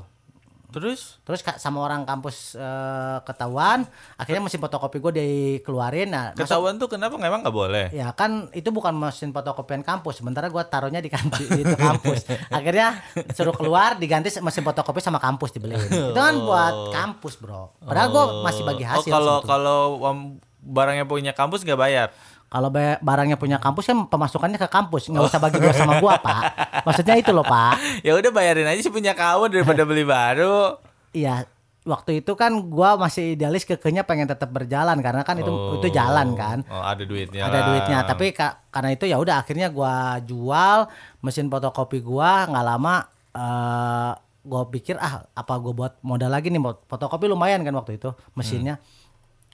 [0.70, 6.10] Terus Terus sama orang kampus eh, ketahuan, akhirnya mesin fotokopi gue dikeluarin.
[6.10, 7.86] Nah, masuk- ketahuan tuh kenapa emang nggak boleh?
[7.90, 12.30] ya kan itu bukan mesin fotokopian kampus, sementara gue taruhnya di, di itu kampus.
[12.50, 13.02] Akhirnya
[13.34, 15.82] suruh keluar diganti mesin fotokopi sama kampus dibeliin.
[15.82, 17.74] Itu kan buat kampus bro.
[17.82, 19.10] Padahal gue masih bagi Oh hasil.
[19.10, 19.50] kalau sebetulnya.
[19.50, 20.20] kalau um,
[20.60, 22.08] barangnya punya kampus nggak bayar.
[22.50, 26.18] Kalau ba- barangnya punya kampus kan pemasukannya ke kampus, nggak usah bagi dua sama gua
[26.18, 26.42] pak.
[26.82, 27.78] Maksudnya itu loh pak.
[28.02, 30.82] Ya udah bayarin aja sih punya kamu daripada beli baru.
[31.12, 31.46] Iya,
[31.82, 36.34] waktu itu kan gua masih idealis kekenya pengen tetap berjalan karena kan itu itu jalan
[36.34, 36.66] kan.
[36.66, 37.44] Oh, ada duitnya.
[37.44, 37.66] ada lah.
[37.68, 42.96] duitnya tapi ka- karena itu ya udah akhirnya gua jual mesin fotokopi gua nggak lama
[43.32, 47.96] eh gua pikir ah apa gua buat modal lagi nih buat fotokopi lumayan kan waktu
[47.96, 48.82] itu mesinnya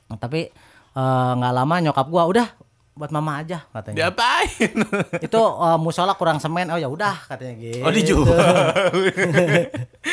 [0.06, 0.16] Hmm.
[0.16, 0.48] tapi
[0.94, 2.48] eh, nggak lama nyokap gua udah
[2.96, 4.08] buat mama aja katanya.
[4.08, 4.72] Diapain?
[5.28, 6.68] Itu eh, musola kurang semen.
[6.68, 7.84] Oh ya udah katanya gitu.
[7.84, 8.26] Oh dijual.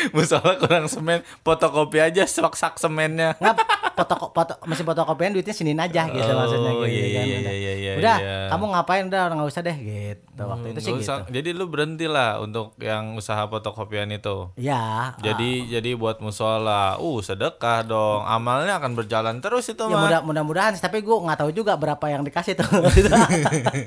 [0.09, 3.37] Musola kurang semen, fotokopi aja sak-sak semennya.
[3.37, 3.55] Nggak,
[3.93, 7.23] foto foto mesin fotokopian duitnya sinin aja gitu Oh, maksudnya gitu iya, kan.
[7.23, 7.53] iya, Udah.
[7.53, 8.37] iya, iya, Udah, iya.
[8.49, 10.41] kamu ngapain udah nggak usah deh gitu.
[10.43, 11.03] Waktu itu sih gitu.
[11.03, 14.49] usah- Jadi lu berhenti lah untuk yang usaha fotokopian itu.
[14.55, 15.13] Ya.
[15.19, 20.01] Jadi jadi buat musola, uh sedekah dong, amalnya akan berjalan terus itu Ya mah.
[20.03, 22.69] mudah mudah-mudahan tapi gue nggak tahu juga berapa yang dikasih tuh.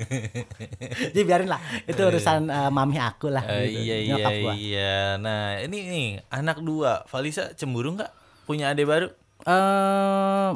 [1.07, 3.43] Jadi biarin lah, itu urusan eh, mami aku lah.
[3.43, 4.53] Eh, gitu, iya iya nyokap gua.
[4.53, 4.97] iya.
[5.17, 8.11] Nah ini nih anak dua, Valisa cemburu nggak
[8.43, 9.07] punya adik baru?
[9.39, 10.49] Eh,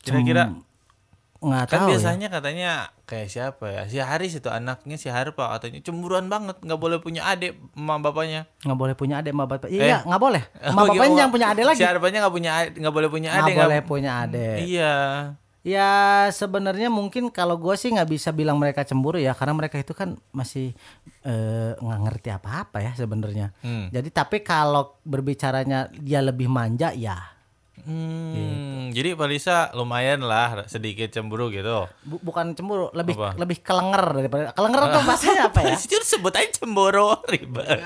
[0.00, 0.52] Kira-kira
[1.38, 1.84] nggak kan tahu.
[1.84, 1.90] ya.
[1.92, 2.70] biasanya katanya
[3.04, 3.82] kayak siapa ya?
[3.84, 8.48] Si Haris itu anaknya si Harpa katanya cemburuan banget, nggak boleh punya adik emak bapaknya.
[8.64, 9.68] nggak boleh punya adik sama bapak.
[9.68, 9.76] Eh.
[9.78, 10.40] Iya, nggak boleh.
[10.64, 11.18] Oh, Sama bapaknya gitu.
[11.18, 11.76] jangan punya adik lagi.
[11.76, 13.56] Si Harpanya nggak punya adik, nggak boleh punya Nggak adik.
[13.60, 14.56] boleh punya adik.
[14.64, 14.94] Iya.
[15.64, 15.90] Ya
[16.28, 20.12] sebenarnya mungkin kalau gue sih nggak bisa bilang mereka cemburu ya karena mereka itu kan
[20.30, 20.76] masih
[21.22, 23.56] eh, nggak ngerti apa-apa ya sebenarnya.
[23.58, 23.88] Hmm.
[23.88, 27.16] Jadi tapi kalau berbicaranya dia lebih manja ya
[27.84, 31.84] Hmm, jadi Valisa lumayan lah sedikit cemburu gitu.
[32.00, 33.36] bu- bukan cemburu lebih Apa?
[33.36, 35.76] lebih kelenger daripada kelenger tuh bahasanya apa ya?
[35.84, 37.84] Itu sebut aja cemburu ribet.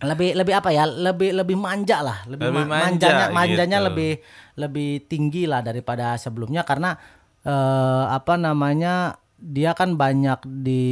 [0.00, 0.88] lebih lebih apa ya?
[0.88, 3.86] Lebih lebih manja lah, lebih, Lebih ma- manja manjanya manjanya gitu.
[3.86, 4.10] lebih
[4.54, 6.62] lebih tinggi lah daripada sebelumnya.
[6.62, 6.96] Karena
[7.42, 10.82] eh, apa namanya dia kan banyak di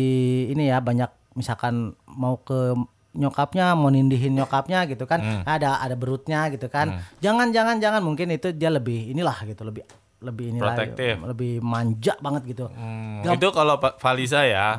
[0.50, 2.74] ini ya banyak misalkan mau ke
[3.10, 5.18] nyokapnya mau nindihin nyokapnya gitu kan.
[5.18, 5.42] Hmm.
[5.42, 7.02] ada ada berutnya gitu kan.
[7.18, 8.02] Jangan jangan jangan.
[8.02, 9.82] Mungkin itu dia lebih inilah gitu lebih
[10.20, 11.16] lebih inilah Protektif.
[11.24, 12.68] lebih manja banget gitu.
[12.68, 14.76] Hmm, Gak- itu kalau Valisa ya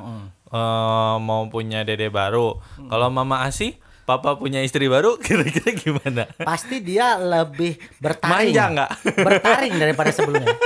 [0.52, 2.60] eh, mau punya dede baru.
[2.88, 3.76] Kalau Mama Asi,
[4.14, 6.24] Papa punya istri baru, kira-kira gimana?
[6.38, 8.92] pasti dia lebih bertaring Manja nggak?
[9.18, 10.52] bertaring daripada sebelumnya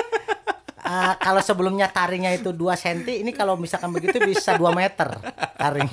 [0.82, 5.18] Ah, kalau sebelumnya taringnya itu 2 cm ini kalau misalkan begitu bisa 2 meter
[5.56, 5.90] taring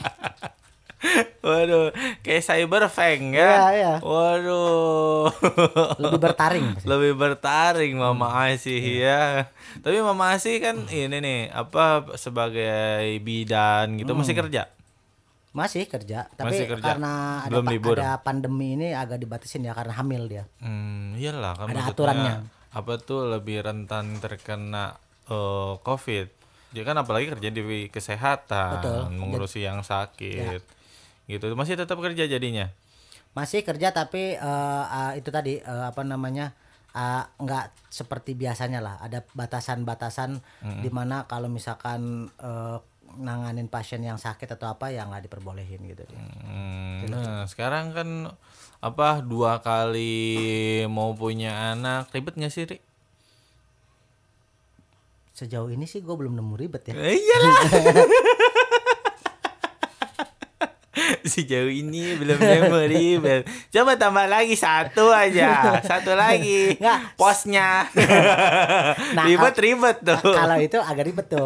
[1.40, 3.58] Waduh, kayak cyber fang Iya, ya.
[3.72, 3.92] iya.
[3.98, 5.34] Waduh.
[5.98, 8.46] lebih bertaring Lebih bertaring Mama Hmm.
[8.46, 9.18] Asi Iya.
[9.42, 9.50] ya.
[9.80, 12.70] Tapi Mama Asi kan ini nih, apa sebagai
[13.18, 14.42] bidan gitu masih Hmm.
[14.46, 14.62] kerja.
[15.52, 16.84] Masih kerja tapi Masih kerja.
[16.90, 17.94] karena ada, Belum pa- libur.
[17.94, 22.34] ada pandemi ini agak dibatasin ya karena hamil dia Hmm, iyalah kan Ada maksudnya aturannya.
[22.72, 26.26] Apa tuh lebih rentan terkena eh, COVID.
[26.70, 29.02] Dia kan apalagi kerja di kesehatan, Betul.
[29.12, 30.64] mengurusi yang sakit.
[31.22, 31.44] Gitu.
[31.52, 32.72] Masih tetap kerja jadinya.
[33.30, 36.52] masih kerja tapi eh, ah, itu tadi eh, apa namanya
[36.90, 40.36] ah, nggak seperti biasanya lah ada batasan-batasan
[40.78, 42.00] di mana kalau misalkan
[42.34, 42.76] eh,
[43.18, 46.16] nanganin pasien yang sakit atau apa ya nggak diperbolehin gitu dia.
[46.16, 48.08] Hmm, nah, sekarang kan
[48.78, 50.32] apa dua kali
[50.86, 52.78] mau punya anak ribet nggak sih, Ri?
[55.32, 57.56] sejauh ini sih gue belum nemu ribet ya Eh, iyalah.
[61.32, 62.38] Sejauh ini belum
[62.86, 63.42] ribet.
[63.68, 66.76] Coba tambah lagi satu aja, satu lagi.
[66.76, 67.14] Nggak.
[67.14, 67.86] Posnya.
[69.12, 70.32] Nah, ribet ribet tuh.
[70.32, 71.44] kalau itu agak ribet tuh.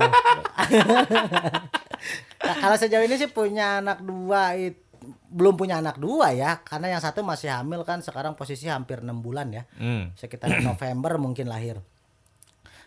[2.37, 4.83] Nah, kalau sejauh ini sih punya anak dua it-
[5.27, 9.21] belum punya anak dua ya, karena yang satu masih hamil kan sekarang posisi hampir enam
[9.21, 10.11] bulan ya, Hmm.
[10.15, 11.79] sekitar November mungkin lahir.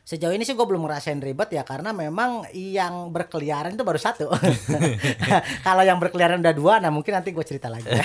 [0.10, 4.34] Sejauh ini sih gue belum ngerasain ribet ya karena memang yang berkeliaran itu baru satu.
[5.67, 8.02] kalau yang berkeliaran udah dua, nah mungkin nanti gue cerita lagi ya.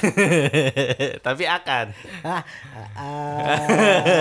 [1.26, 1.86] Tapi akan.
[2.20, 2.44] Ah,
[2.92, 3.64] akan,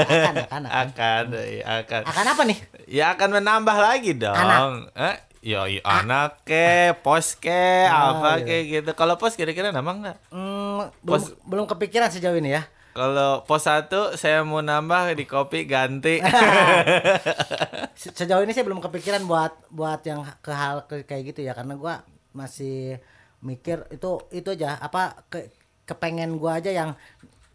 [0.07, 0.61] akan, akan.
[0.71, 2.01] Akan, iya, akan.
[2.07, 2.57] Akan apa nih?
[2.87, 4.31] Ya akan menambah lagi dong.
[4.31, 4.95] Anak.
[4.95, 8.47] Eh, ya, iya, anak ke, pos ke, Ah, apa iya.
[8.47, 8.91] kayak gitu.
[8.95, 10.17] Kalau pos kira-kira nambah nggak?
[10.31, 12.63] Hmm, belum, Pos- belum kepikiran sejauh ini ya.
[12.93, 16.21] Kalau pos satu saya mau nambah di kopi ganti.
[18.01, 21.57] Se- sejauh ini saya belum kepikiran buat buat yang ke hal ke, kayak gitu ya.
[21.57, 22.05] Karena gua
[22.37, 23.01] masih
[23.41, 24.77] mikir itu itu aja.
[24.77, 25.49] Apa ke,
[25.89, 26.93] kepengen gua aja yang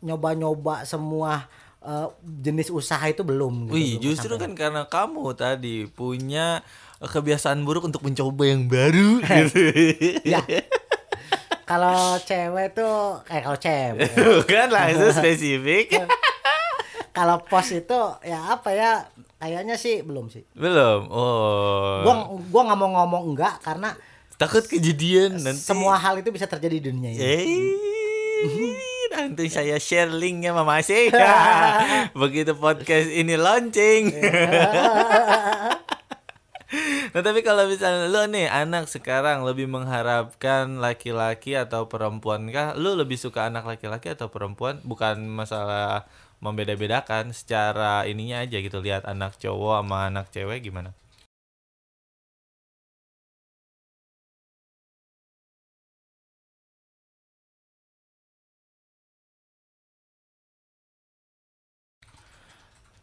[0.02, 1.46] nyoba-nyoba semua
[1.86, 6.62] eh, jenis usaha itu belum gitu, Wih, belum justru kan karena kamu tadi punya
[6.98, 9.62] kebiasaan buruk untuk mencoba yang baru gitu.
[10.26, 10.42] ya
[11.68, 14.08] kalau cewek tuh kayak kalau cewek
[14.40, 16.00] Bukan langsung spesifik.
[17.16, 19.04] kalau pos itu ya apa ya
[19.36, 21.06] kayaknya sih belum sih Belum.
[21.08, 22.00] Oh.
[22.00, 22.14] gua
[22.48, 23.92] gua nggak mau ngomong enggak karena
[24.34, 25.58] takut kejadian nanti.
[25.58, 27.20] semua hal itu bisa terjadi di dunia ini
[28.38, 28.70] Eh,
[29.10, 31.10] nanti saya share linknya Mama Asih.
[32.14, 34.14] Begitu podcast ini launching.
[37.18, 42.78] Nah tapi kalau misalnya lo nih anak sekarang lebih mengharapkan laki-laki atau perempuan kah?
[42.78, 44.78] Lo lebih suka anak laki-laki atau perempuan?
[44.86, 46.06] Bukan masalah
[46.38, 50.94] membeda-bedakan secara ininya aja gitu lihat anak cowok sama anak cewek gimana?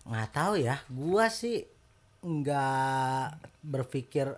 [0.05, 1.74] nggak tahu ya gua sih
[2.25, 3.25] nggak
[3.61, 4.33] berpikir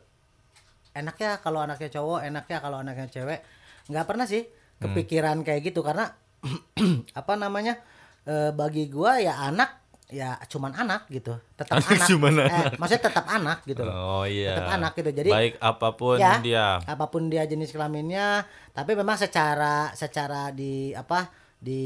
[0.91, 3.39] enaknya kalau anaknya cowok enaknya kalau anaknya cewek
[3.87, 4.43] nggak pernah sih
[4.77, 6.11] kepikiran kayak gitu karena
[7.19, 7.79] apa namanya
[8.23, 12.79] eh, bagi gua ya anak ya cuman anak gitu tetap Anak cuman Eh, anak.
[12.79, 14.55] maksudnya tetap anak gitu loh Oh iya.
[14.55, 16.67] tetap anak gitu jadi baik apa pun ya, dia.
[16.79, 21.27] apa pun dia jenis kelaminnya tapi memang secara secara di apa
[21.59, 21.83] di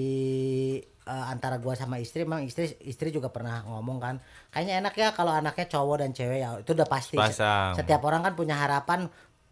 [1.08, 4.16] eh, antara gua sama istri memang istri istri juga pernah ngomong kan
[4.50, 6.50] kayaknya enak ya kalau anaknya cowok dan cewek ya.
[6.62, 7.16] Itu udah pasti.
[7.18, 7.74] Pasang.
[7.78, 9.10] setiap orang kan punya harapan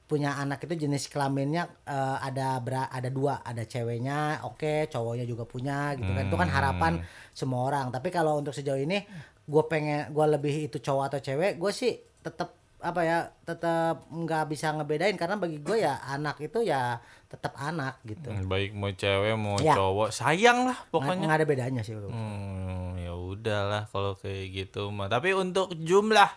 [0.09, 5.45] punya anak itu jenis kelaminnya eh, ada bera- ada dua ada ceweknya oke cowoknya juga
[5.45, 6.23] punya gitu kan.
[6.27, 6.93] Itu kan harapan
[7.31, 7.93] semua orang.
[7.93, 9.05] Tapi kalau untuk sejauh ini
[9.49, 14.47] gue pengen gue lebih itu cowok atau cewek gue sih tetap apa ya tetap nggak
[14.47, 19.35] bisa ngebedain karena bagi gue ya anak itu ya tetap anak gitu Baik mau cewek
[19.35, 19.75] mau Ya.
[19.75, 21.27] cowok sayang lah pokoknya.
[21.27, 25.05] nggak ada bedanya sih Hmm, ya udahlah kalau kayak gitu mah.
[25.05, 26.31] Tapi untuk jumlah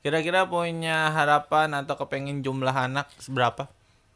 [0.00, 3.70] kira-kira punya harapan atau kepengen jumlah anak seberapa?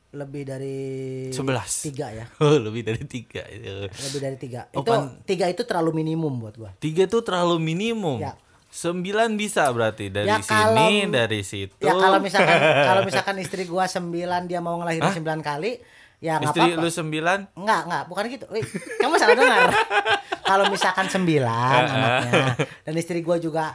[0.08, 0.80] lebih dari
[1.28, 1.84] Sebelas.
[1.84, 3.44] tiga ya Oh, lebih dari tiga.
[3.44, 7.60] lebih dari tiga Oh, itu pan- tiga itu terlalu minimum buat gue Tiga tuh terlalu
[7.60, 8.16] minimum.
[8.18, 8.32] Ya.
[8.68, 11.81] Sembilan bisa berarti dari Ya, sini, kalau- dari situ.
[11.81, 15.81] Ya kalau misalkan kalau misalkan istri gua sembilan dia mau ngelahirin sembilan kali,
[16.18, 16.83] ya Istri apa-apa.
[16.83, 18.44] lu sembilan, Enggak, enggak, bukan gitu.
[18.48, 18.64] Wih,
[18.96, 19.70] kamu salah dengar.
[20.48, 23.68] kalau misalkan sembilan anaknya dan istri gua juga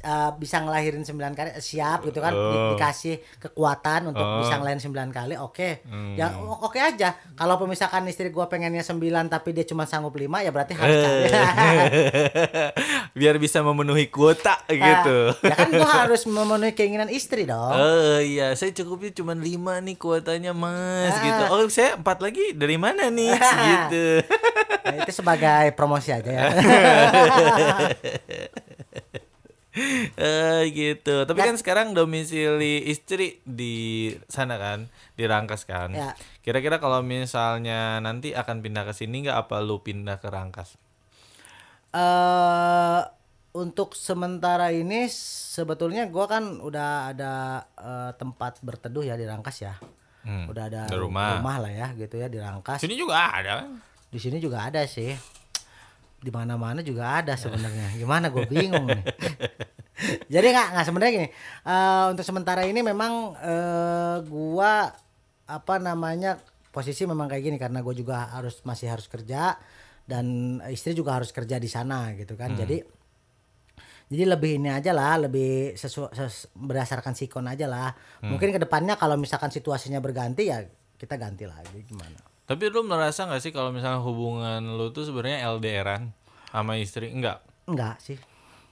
[0.00, 2.70] uh, bisa ngelahirin sembilan kali siap gitu kan di- Oh.
[2.72, 4.38] dikasih kekuatan untuk Oh.
[4.38, 6.14] bisa ngelahirin sembilan kali oke Hmm.
[6.14, 10.48] ya oke aja kalau misalkan istri gua pengennya sembilan tapi dia cuma sanggup lima ya
[10.48, 11.02] berarti harus Eh.
[11.02, 11.22] cari
[13.18, 15.34] biar bisa memenuhi kuota gitu.
[15.42, 19.96] ya kan gua harus memenuhi keinginan istri dong Oh iya, saya cukupnya cuma lima nih
[19.96, 21.20] kuotanya mas Ah.
[21.20, 21.42] gitu.
[21.50, 23.34] Oh saya empat lagi dari mana nih
[23.70, 24.06] gitu.
[24.80, 26.44] Nah, itu sebagai promosi aja ya
[30.18, 31.22] Eh gitu.
[31.22, 31.46] Tapi Ya.
[31.46, 35.94] kan sekarang domisili istri di sana kan, di Rangkas kan.
[35.94, 36.18] Ya.
[36.42, 40.74] Kira-kira kalau misalnya nanti akan pindah ke sini nggak apa lu pindah ke Rangkas?
[41.90, 43.00] eh
[43.50, 47.32] untuk sementara ini sebetulnya gua kan udah ada
[47.74, 49.74] eh, tempat berteduh ya di Rangkas ya.
[50.20, 51.40] Hmm, Udah ada ada rumah.
[51.40, 52.76] lah ya gitu ya di Rangkas.
[52.78, 53.64] Sini juga ada?
[54.08, 55.16] Di sini juga ada sih.
[56.20, 57.96] Di mana-mana juga ada sebenarnya.
[57.96, 59.00] Gimana gue bingung nih.
[60.32, 61.28] Jadi nggak nggak sebenarnya gini.
[61.64, 64.92] eh, untuk sementara ini memang eh, gua
[65.44, 66.36] apa namanya
[66.70, 69.58] posisi memang kayak gini karena gue juga harus masih harus kerja
[70.06, 70.24] dan
[70.68, 72.52] istri juga harus kerja di sana gitu kan.
[72.54, 72.80] Jadi
[74.10, 77.94] jadi lebih ini aja lah, lebih sesu, ses- berdasarkan sikon aja lah.
[78.20, 80.66] Mungkin ke depannya kalau misalkan situasinya berganti ya
[80.98, 82.18] kita ganti lagi gimana.
[82.42, 86.10] Tapi lu merasa nggak sih kalau misalnya hubungan lu tuh sebenarnya LDRan
[86.50, 87.14] sama istri?
[87.14, 87.38] Enggak.
[87.64, 88.18] Enggak sih.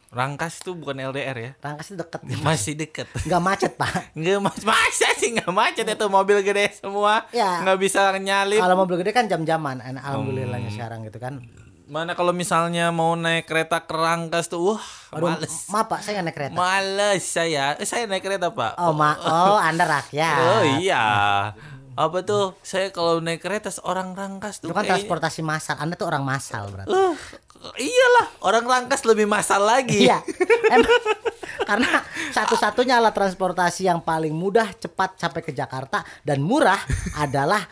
[0.09, 1.53] Rangkas tuh bukan LDR ya?
[1.61, 2.21] Rangkas itu deket.
[2.43, 3.07] Masih deket.
[3.23, 4.17] Enggak macet, Pak.
[4.17, 7.61] Mas masa sih nggak macet itu mobil gede semua Ya.
[7.61, 10.01] nggak bisa nyalip Kalau mobil gede kan jam-jaman, Hmm.
[10.01, 11.45] alhamdulillahnya sekarang gitu kan.
[11.89, 16.13] Mana kalau misalnya mau naik kereta ke Rangkas tuh wah Aduh, males maaf Pak, saya
[16.15, 16.55] nggak naik kereta.
[16.55, 20.37] males saya Eh, saya naik kereta pak Oh, ma oh, Anda rakyat.
[20.39, 21.05] oh iya
[21.95, 25.75] apa tuh saya kalau naik kereta seorang Rangkas tuh Itu kan kayaknya- transportasi massal.
[25.77, 26.93] Anda tuh orang massal berarti.
[26.93, 27.17] Uh,
[27.75, 30.23] iyalah orang Rangkas lebih masal lagi Iya.
[30.71, 30.87] Emang
[31.69, 36.79] karena satu-satunya alat transportasi yang paling mudah, cepat sampai ke Jakarta dan murah
[37.19, 37.67] adalah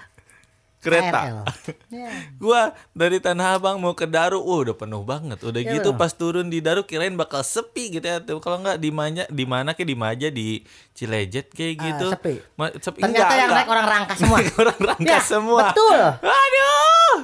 [0.79, 1.47] kereta.
[1.89, 2.09] Iya.
[2.43, 2.61] gua
[2.91, 5.39] dari Tanah Abang mau ke Daru, wah udah penuh banget.
[5.41, 6.01] Udah Iya, gitu bener.
[6.01, 8.19] pas turun di Daru kirain bakal sepi gitu ya.
[8.23, 10.63] Kalau nggak di mana di mana kayak di Maja di
[10.93, 12.07] Cilejet kayak Ah, gitu.
[12.13, 12.35] sepi.
[12.55, 12.99] Ma- sepi.
[12.99, 13.59] Ternyata Enggak, yang enggak.
[13.59, 14.39] naik orang Rangkas semua.
[14.63, 15.61] orang Rangkas Ya, semua.
[15.67, 16.01] betul.
[16.23, 17.17] Aduh.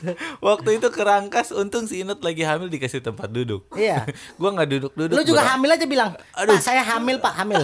[0.42, 3.68] Waktu itu ke Rangkas untung si Inut lagi hamil dikasih tempat duduk.
[3.72, 4.08] Iya.
[4.34, 5.12] gua nggak duduk-duduk.
[5.12, 5.50] Lu juga bro.
[5.52, 6.56] hamil aja bilang, Aduh.
[6.56, 7.60] Pak saya hamil Pak, hamil.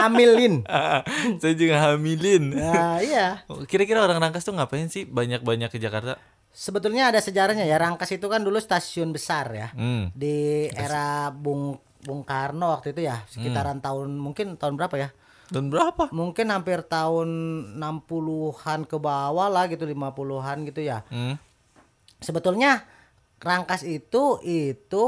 [0.00, 0.64] Hamilin.
[1.40, 2.56] Saya juga hamilin.
[2.56, 3.44] Nah, iya.
[3.68, 6.16] Kira-kira orang Rangkas tuh ngapain sih banyak-banyak ke Jakarta?
[6.50, 7.76] Sebetulnya ada sejarahnya ya.
[7.78, 9.68] Rangkas itu kan dulu stasiun besar ya.
[9.76, 10.10] Hmm.
[10.16, 15.08] Di era Bung Bung Karno waktu itu ya, sekitaran tahun mungkin tahun berapa ya?
[15.52, 16.08] Dan berapa?
[16.14, 17.28] Mungkin hampir tahun
[17.76, 21.04] 60-an ke bawah lah gitu, 50-an gitu ya.
[21.12, 21.36] Hmm.
[22.22, 22.88] Sebetulnya
[23.40, 25.04] Rangkas itu itu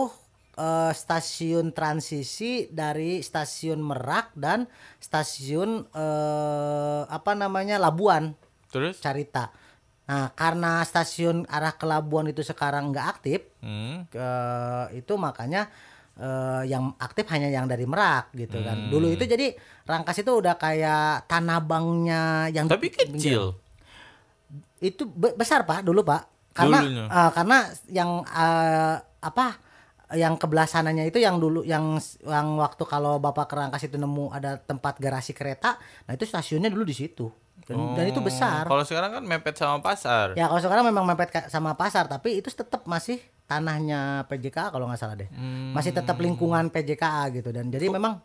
[0.55, 8.33] eh, stasiun transisi dari stasiun Merak dan stasiun eh, apa namanya Labuan
[8.69, 8.99] Terus?
[8.99, 9.53] Carita.
[10.03, 14.05] Nah, karena stasiun arah ke Labuan itu sekarang nggak aktif, Hmm.
[14.07, 14.29] ke
[14.95, 15.69] itu makanya
[16.15, 18.89] eh, yang aktif hanya yang dari Merak gitu kan.
[18.89, 23.57] Dulu itu jadi Rangkas itu udah kayak tanah banknya yang Tapi kecil.
[24.81, 27.05] itu be- besar pak dulu pak karena Dulunya.
[27.07, 29.47] eh, karena yang eh, apa
[30.13, 34.33] yang kebelah sananya itu yang dulu yang yang waktu kalau Bapak ke Rangkas itu nemu
[34.33, 37.29] ada tempat garasi kereta, nah itu stasiunnya dulu di situ.
[37.63, 38.67] Dan, dan itu Oh, besar.
[38.67, 40.35] Kalau sekarang kan mepet sama pasar.
[40.35, 44.99] Ya kalau sekarang memang mepet sama pasar, tapi itu tetap masih tanahnya PJKA kalau nggak
[44.99, 45.31] salah deh.
[45.71, 48.19] Masih tetap lingkungan PJKA gitu dan jadi memang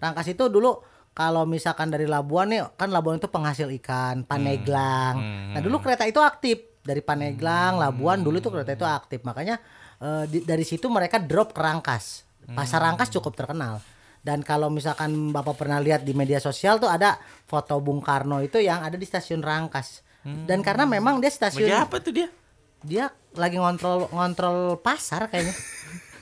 [0.00, 0.80] Rangkas itu dulu
[1.12, 5.14] kalau misalkan dari Labuan nih kan Labuan itu penghasil ikan, Paneglang.
[5.54, 9.60] Nah dulu kereta itu aktif dari Paneglang, Labuan dulu itu kereta itu aktif makanya
[10.00, 12.24] eh, di- dari situ mereka drop ke Rangkas.
[12.48, 13.78] Pasar Rangkas cukup terkenal.
[14.20, 18.58] Dan kalau misalkan Bapak pernah lihat di media sosial tuh ada foto Bung Karno itu
[18.58, 20.02] yang ada di stasiun Rangkas.
[20.20, 22.28] Dan karena memang dia stasiun Bagi apa tuh dia?
[22.80, 25.52] dia lagi ngontrol ngontrol pasar kayaknya.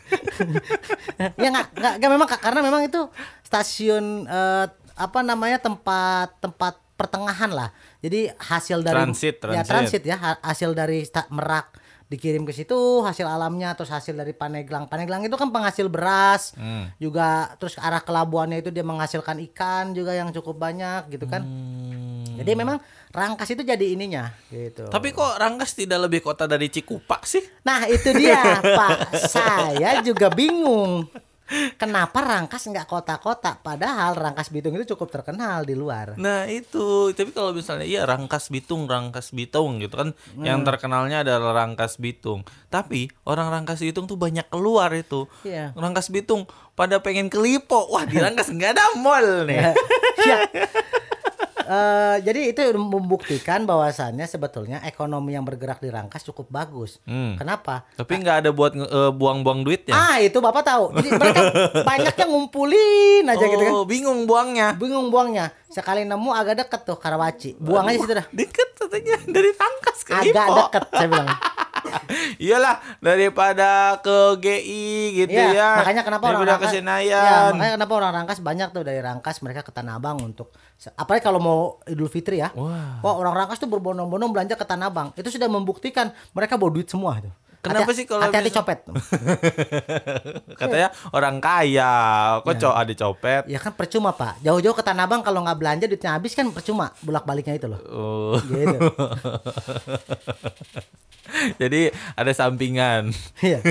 [1.38, 1.66] ya nggak
[1.98, 3.00] nggak memang karena memang itu
[3.42, 7.70] stasiun eh, apa namanya tempat tempat pertengahan lah.
[8.02, 9.70] Jadi hasil dari Transit, ya transit.
[9.70, 11.77] transit ya ha- hasil dari Merak
[12.08, 14.88] dikirim ke situ hasil alamnya terus hasil dari Paneglang.
[14.88, 16.56] Paneglang itu kan penghasil beras.
[16.56, 16.88] Hmm.
[16.96, 21.28] Juga terus ke arah ke Labuannya itu dia menghasilkan ikan juga yang cukup banyak gitu
[21.28, 21.44] kan.
[21.44, 22.24] Hmm.
[22.40, 22.80] Jadi memang
[23.12, 24.88] Rangkas itu jadi ininya gitu.
[24.88, 27.44] Tapi kok Rangkas tidak lebih kota dari Cikupa sih?
[27.64, 31.08] Nah itu dia Pak Saya juga bingung
[31.80, 37.30] Kenapa Rangkas nggak kota-kota Padahal Rangkas Bitung itu cukup terkenal di luar Nah itu, tapi
[37.32, 42.42] kalau misalnya iya Rangkas Bitung, Rangkas Bitung gitu kan, yang terkenalnya adalah Rangkas Bitung.
[42.68, 45.30] Tapi orang Rangkas Bitung tuh banyak keluar itu.
[45.46, 45.72] Iya.
[45.78, 49.60] Rangkas Bitung pada pengen ke Lipo, wah di Rangkas nggak ada mall nih.
[50.18, 50.50] Ya.
[51.68, 57.36] Eh, Jadi itu membuktikan bahwasannya sebetulnya ekonomi yang bergerak di Rangkas cukup bagus Hmm.
[57.36, 57.84] Kenapa?
[57.92, 59.92] Tapi nggak ada buat eh, buang-buang duitnya.
[59.92, 61.40] Ah itu Bapak tahu Jadi mereka
[61.88, 64.72] banyaknya ngumpulin aja gitu kan Oh, bingung buangnya.
[64.74, 69.50] Bingung buangnya Sekali nemu agak deket tuh Karawaci Buang aja situ dah Deket katanya dari
[69.50, 70.54] Rangkas ke Agak Lipo.
[70.62, 71.28] deket saya bilang
[72.44, 75.70] Iyalah daripada ke GI gitu Iya, ya.
[75.80, 77.50] makanya kenapa orang daripada Rangkas ke Iya, Senayan.
[77.54, 80.52] makanya kenapa orang Rangkas banyak tuh dari Rangkas mereka ke Tanah Abang untuk
[80.94, 82.54] apalagi kalau mau Idul Fitri ya.
[82.54, 83.02] Wah.
[83.02, 85.08] Wah, orang Rangkas tuh berbondong-bondong belanja ke Tanah Abang.
[85.14, 87.30] Itu sudah membuktikan mereka bawa duit semua itu.
[87.68, 88.78] Kenapa Hati- sih kalau hati-hati bisa- copet?
[90.60, 91.92] Katanya orang kaya,
[92.40, 93.42] kok co ada copet.
[93.46, 94.40] ya kan percuma, Pak.
[94.40, 97.80] Jauh-jauh ke Tanah Abang kalau nggak belanja duitnya habis kan percuma bolak-baliknya itu loh.
[97.86, 98.34] Oh.
[98.40, 98.78] Gitu.
[101.60, 103.12] Jadi ada sampingan.
[103.38, 103.60] Iya.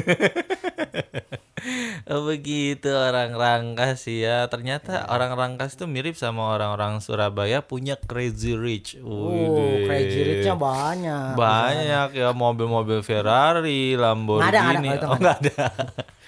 [2.12, 4.48] Oh, begitu orang Rangkas ya.
[4.48, 8.96] Ternyata orang Rangkas tuh mirip sama orang-orang Surabaya punya crazy rich.
[9.04, 9.90] Oh, Widih.
[9.90, 11.36] crazy rich-nya banyak.
[11.36, 14.48] Banyak ya mobil-mobil Ferrari, Lamborghini.
[14.48, 15.66] Nggak ada, ada, itu oh, nggak ada.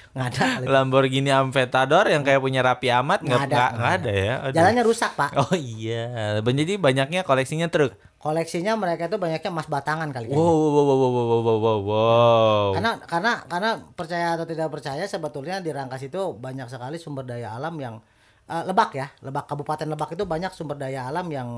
[0.10, 0.46] Nggak ada.
[0.50, 0.68] itu.
[0.68, 4.34] Lamborghini Aventador yang kayak punya Raffi Ahmad nggak ada, nggak nggak ada ya.
[4.44, 4.56] Aduh.
[4.58, 5.32] Jalannya rusak, Pak.
[5.38, 7.94] Oh iya, jadi banyaknya koleksinya truk.
[8.20, 10.28] Koleksinya mereka itu banyaknya emas batangan kali.
[10.28, 12.67] Wow, wow, wow, wow, wow, wow, wow, wow.
[12.76, 17.55] Karena karena karena percaya atau tidak percaya sebetulnya di Rangkas itu banyak sekali sumber daya
[17.55, 17.95] alam yang
[18.43, 21.49] eh, Lebak ya, Lebak Kabupaten Lebak itu banyak sumber daya alam yang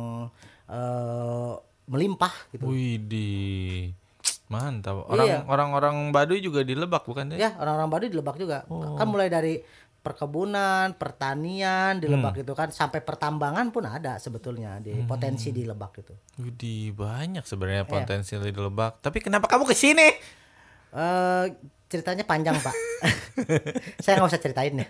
[0.70, 1.52] eh,
[1.90, 2.70] melimpah gitu.
[2.70, 3.98] Widih,
[4.48, 5.10] mantap.
[5.10, 5.40] Orang Iya.
[5.50, 7.50] orang-orang Baduy juga di Lebak bukan ya?
[7.50, 8.70] Ya, orang-orang Baduy di Lebak juga.
[8.70, 9.60] Kan mulai dari
[10.02, 16.02] perkebunan, pertanian di Lebak itu kan sampai pertambangan pun ada sebetulnya di potensi di Lebak
[16.02, 16.14] itu.
[16.42, 17.94] Widih, banyak sebenarnya Iya.
[17.94, 19.00] potensi di Lebak.
[19.00, 20.10] Tapi kenapa kamu ke sini?
[20.92, 21.46] Eh
[21.88, 22.76] ceritanya panjang, Pak.
[24.04, 24.90] Saya nggak usah ceritain deh.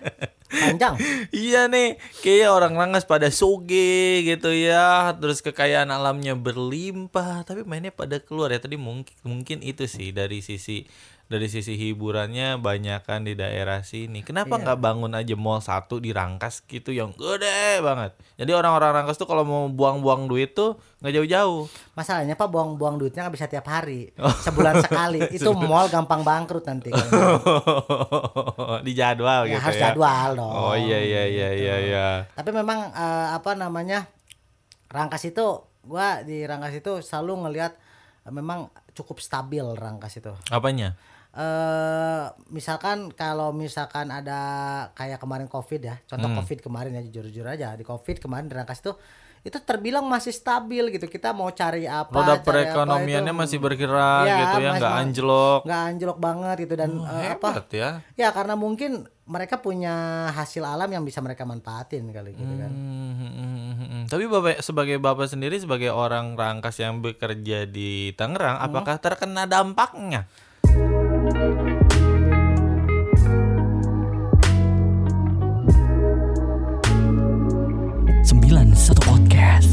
[0.52, 0.96] Panjang.
[1.34, 7.90] Iya nih, kayak orang Rangas pada soge gitu ya, terus kekayaan alamnya berlimpah, tapi mainnya
[7.90, 8.62] pada keluar ya.
[8.62, 10.86] Tadi mungkin mungkin itu sih dari sisi
[11.32, 14.20] dari sisi hiburannya banyakan di daerah sini.
[14.20, 14.64] Kenapa Iya.
[14.68, 18.12] nggak bangun aja mall satu di Rangkas gitu yang gede banget.
[18.36, 21.72] Jadi orang-orang Rangkas tuh kalau mau buang-buang duit tuh nggak jauh-jauh.
[21.96, 24.28] Masalahnya Pak buang-buang duitnya nggak bisa tiap hari, Oh.
[24.28, 25.24] sebulan sekali.
[25.40, 26.92] Itu mall gampang bangkrut nanti.
[28.86, 29.84] di jadwal ya gitu harus ya.
[29.90, 30.52] jadwal dong.
[30.52, 32.08] Oh iya iya iya iya iya.
[32.32, 34.06] Tapi memang eh, apa namanya
[34.92, 35.48] Rangkas itu,
[35.82, 37.74] gua di Rangkas itu selalu ngelihat
[38.28, 40.36] memang cukup stabil Rangkas itu.
[40.50, 41.00] Apanya?
[41.34, 44.40] Eh misalkan kalau misalkan ada
[44.92, 46.38] kayak kemarin covid ya contoh Hmm.
[46.38, 48.92] covid kemarin ya jujur-jujur aja di covid kemarin di Rangkas itu
[49.42, 53.58] itu terbilang masih stabil gitu kita mau cari apa Roda cari apa perekonomiannya itu, masih
[53.58, 55.62] bergerak Ya, gitu ya, nggak anjlok.
[55.66, 57.90] nggak anjlok banget gitu dan Oh, eh, apa hebat ya.
[58.14, 58.92] ya karena mungkin
[59.26, 59.96] mereka punya
[60.30, 64.04] hasil alam yang bisa mereka manfaatin kali gitu kan Hmm, hmm, hmm, hmm, hmm.
[64.06, 68.68] Tapi bapak sebagai bapak sendiri sebagai orang Rangkas yang bekerja di Tangerang, Hmm.
[68.68, 70.28] apakah terkena dampaknya?
[78.26, 79.70] Sembilan satu podcast.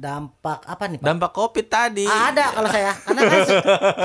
[0.00, 1.04] dampak apa nih Pak?
[1.04, 2.08] Dampak Covid tadi.
[2.08, 3.40] Ada kalau saya karena kan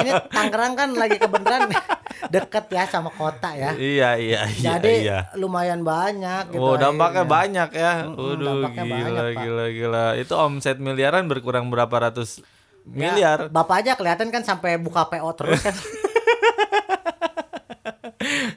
[0.04, 1.72] ini Tangerang kan lagi kebenaran
[2.36, 3.72] deket ya sama kota ya.
[3.80, 5.32] Iya, iya, iya, Jadi iya.
[5.40, 6.60] lumayan banyak gitu.
[6.60, 7.32] Oh, dampaknya akhirnya.
[7.32, 7.94] banyak ya.
[8.12, 9.40] Waduh, dampaknya gila, banyak, Pak.
[9.40, 10.06] gila, gila.
[10.20, 12.44] Itu omset miliaran berkurang berapa ratus
[12.94, 13.40] Ya, miliar?
[13.54, 15.76] Bapak aja kelihatan kan sampai buka PO terus kan.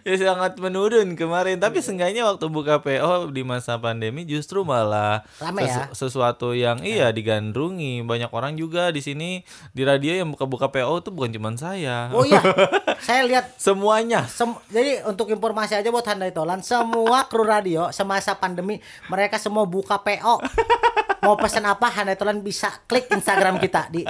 [0.02, 1.58] ya sangat menurun kemarin.
[1.58, 5.88] Tapi seenggaknya waktu buka PO di masa pandemi justru malah Rame ya?
[5.94, 8.02] sesuatu yang iya digandrungi.
[8.02, 12.10] Banyak orang juga di sini di radio yang buka-buka PO itu bukan cuma saya.
[12.10, 12.42] Oh iya.
[13.06, 14.26] saya lihat Semuanya.
[14.26, 19.64] Sem- jadi untuk informasi aja buat Handai Tolan, semua kru radio semasa pandemi mereka semua
[19.64, 20.42] buka PO.
[21.22, 24.02] Mau pesan apa Handai bisa klik Instagram kita di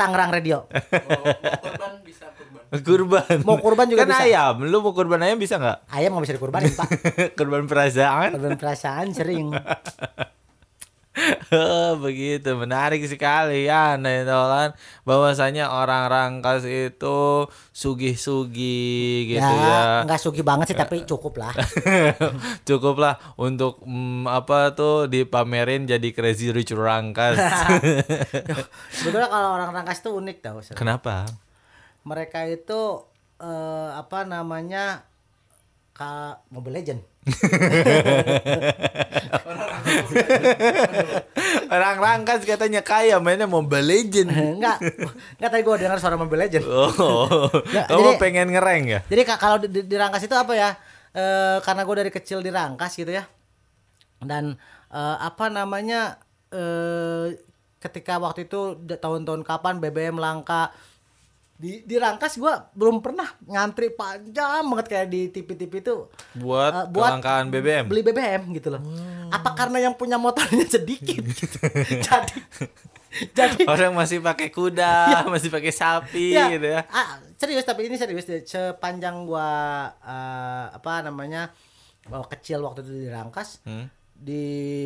[0.00, 0.64] @tangerang_radio.
[0.64, 3.36] korban bisa korban Kurban.
[3.46, 4.24] Mau kurban juga kan bisa.
[4.24, 4.54] ayam.
[4.66, 5.92] Lu mau kurban ayam bisa nggak?
[5.92, 6.88] Ayam nggak bisa dikurbanin Pak.
[7.38, 8.34] kurban perasaan.
[8.34, 9.52] Korban perasaan sering.
[12.04, 14.74] Begitu menarik sekali ya Netolan
[15.06, 20.06] bahwasanya orang Rangkas itu sugih-sugih gitu ya, ya.
[20.06, 21.54] nggak sugi banget sih tapi cukup lah.
[22.68, 27.38] cukup lah untuk mm, apa tuh dipamerin jadi crazy rich Rangkas.
[28.98, 30.58] Sebetulnya kalau orang Rangkas tuh unik tau.
[30.74, 31.26] Kenapa?
[32.02, 33.06] Mereka itu
[33.38, 35.13] eh, apa namanya
[35.94, 36.10] ka
[36.50, 37.00] Mobile Legend.
[41.70, 44.28] orang Rangkas katanya kaya mainnya Mobile Legend
[44.58, 44.78] enggak,
[45.38, 46.64] enggak tadi gue dengar suara Mobile Legend.
[46.66, 50.52] oh Ya, kamu jadi- pengen ngereng ya Jadi ka- kalau di, di- Rangkas itu apa
[50.52, 50.70] ya?
[51.14, 53.24] Eh karena gue dari kecil di Rangkas gitu ya.
[54.18, 54.58] Dan
[54.90, 56.18] eh, apa namanya
[56.50, 57.38] eh
[57.78, 60.72] ketika waktu itu tahun-tahun kapan BBM langka
[61.54, 65.94] di di Rangkas gue belum pernah ngantri panjang banget kayak di TV-TV itu
[66.34, 68.82] buat, eh, buat kelangkaan BBM beli BBM gitu loh.
[69.28, 71.56] Apa karena yang punya motornya sedikit gitu.
[72.06, 72.36] jadi
[73.30, 74.94] jadi orang masih pakai kuda
[75.32, 78.42] masih pakai sapi Ya, gitu ya ah, serius tapi ini serius deh.
[78.42, 79.46] Sepanjang gua
[80.02, 81.54] eh, apa namanya
[82.04, 83.86] gua kecil waktu itu di Rangkas Hmm.
[84.14, 84.42] di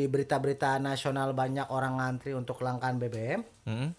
[0.06, 3.92] berita-berita nasional banyak orang ngantri untuk kelangkaan BBM Hmm?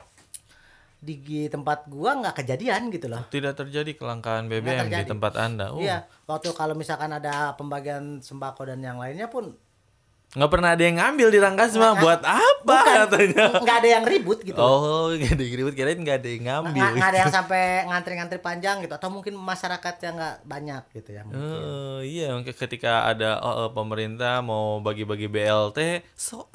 [1.00, 3.24] Di tempat gua nggak kejadian gitu loh.
[3.32, 5.12] tidak terjadi kelangkaan BBM di terjadi.
[5.16, 5.80] tempat anda oh.
[5.80, 9.56] Iya, waktu kalau misalkan ada pembagian sembako dan yang lainnya pun
[10.30, 14.06] nggak pernah ada yang ngambil di Rangkas mah buat apa bukan katanya nggak ada yang
[14.06, 14.62] ribut gitu.
[14.62, 17.64] oh nggak ada yang ribut kirain nggak ada yang ngambil Nggak nggak ada yang sampai
[17.90, 21.22] ngantri-ngantri panjang gitu atau mungkin masyarakat yang nggak banyak gitu ya.
[21.26, 21.42] mungkin.
[21.66, 26.46] Oh, iya ketika ada oh, oh, pemerintah mau bagi-bagi BLT so,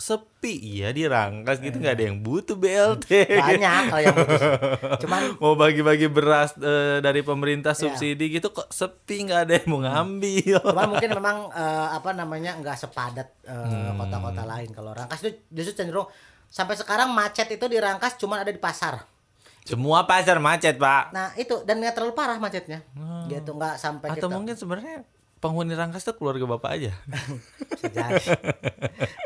[0.44, 4.40] sepi iya di Rangkas gitu nggak ada yang butuh BLT Banyak kalau yang butuh.
[5.02, 7.80] Cuman mau bagi-bagi beras eh, dari pemerintah Iya.
[7.88, 12.60] subsidi gitu kok sepi nggak ada yang mau ngambil Cuman mungkin memang eh, apa namanya
[12.60, 13.96] nggak sepadat eh, Hmm.
[13.96, 14.68] kota-kota lain.
[14.68, 16.12] Kalau Rangkas itu justru cenderung
[16.46, 19.00] sampai sekarang macet itu di Rangkas cuma ada di pasar.
[19.64, 22.84] semua pasar macet pak Nah itu dan nggak terlalu parah macetnya.
[23.24, 25.08] Gitu nggak sampai atau kita mungkin sebenarnya
[25.44, 26.92] penghuni Rangkas tuh keluarga bapak aja.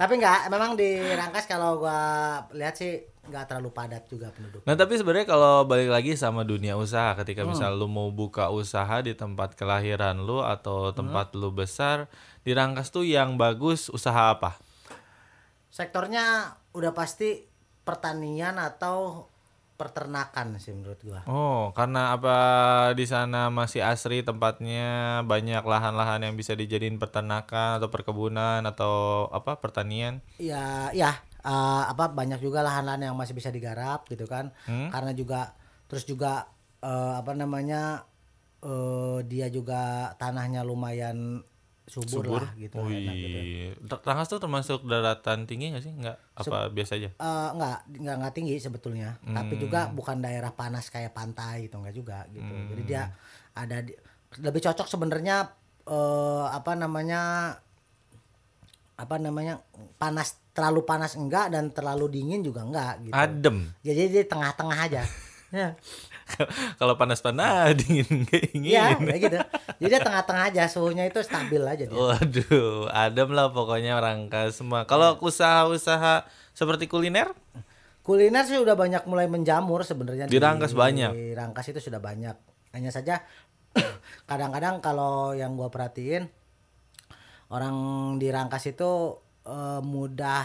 [0.03, 4.65] Tapi nggak memang di Rangkas kalau gua lihat sih nggak terlalu padat juga penduduk.
[4.65, 7.53] Nah tapi sebenarnya kalau balik lagi sama dunia usaha ketika Hmm.
[7.53, 11.39] misal lu mau buka usaha di tempat kelahiran lu atau tempat Hmm.
[11.39, 12.09] lu besar
[12.43, 14.57] di Rangkas tuh yang bagus usaha apa?
[15.69, 17.45] Sektornya udah pasti
[17.85, 19.29] pertanian atau
[19.79, 21.23] peternakan sih menurut gua.
[21.31, 22.37] Oh karena apa
[22.99, 29.63] di sana masih asri tempatnya banyak lahan-lahan yang bisa dijadiin peternakan atau perkebunan atau apa
[29.63, 30.19] pertanian?
[30.37, 34.91] ya ya eh, apa banyak juga lahan-lahan yang masih bisa digarap gitu kan Hmm?
[34.91, 35.55] karena juga
[35.87, 36.51] terus juga
[36.83, 38.03] eh, apa namanya
[38.61, 41.47] eh, dia juga tanahnya lumayan
[41.89, 43.39] subur, lah gitu, enak gitu.
[43.41, 43.73] Wih,
[44.05, 45.93] Rangkas tuh termasuk daratan tinggi nggak sih?
[45.97, 47.11] Nggak apa biasa aja?
[47.11, 49.63] Eh, enggak enggak enggak tinggi sebetulnya tapi Hmm.
[49.65, 53.63] juga bukan daerah panas kayak pantai gitu enggak juga gitu jadi dia Hmm.
[53.65, 53.93] ada di,
[54.39, 55.37] lebih cocok sebenarnya
[55.89, 57.23] eh, apa namanya
[58.99, 59.63] apa namanya
[59.95, 63.71] panas terlalu panas enggak dan terlalu dingin juga enggak gitu Adem.
[63.81, 65.03] jadi di tengah-tengah aja
[65.55, 65.69] ya
[66.77, 68.73] Kalau panas-panas dingin nggak ingin.
[68.73, 69.39] Iya, kayak gitu.
[69.87, 71.97] Jadi tengah-tengah aja, suhunya itu stabil aja dia.
[71.97, 74.85] Waduh, adem lah pokoknya Rangkas semua.
[74.85, 75.25] Kalau Iya.
[75.25, 77.33] usaha-usaha seperti kuliner?
[78.05, 81.13] Kuliner sih udah banyak mulai menjamur sebenarnya Di Rangkas banyak?
[81.13, 82.37] Di Rangkas itu sudah banyak.
[82.73, 83.21] Hanya saja
[84.31, 86.25] kadang-kadang kalau yang gua perhatiin
[87.49, 87.77] orang
[88.17, 90.45] di Rangkas itu eh, mudah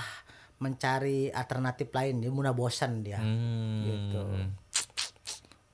[0.64, 3.20] mencari alternatif lain, dia mudah bosan dia.
[3.20, 3.84] Hmm.
[3.84, 4.24] Gitu.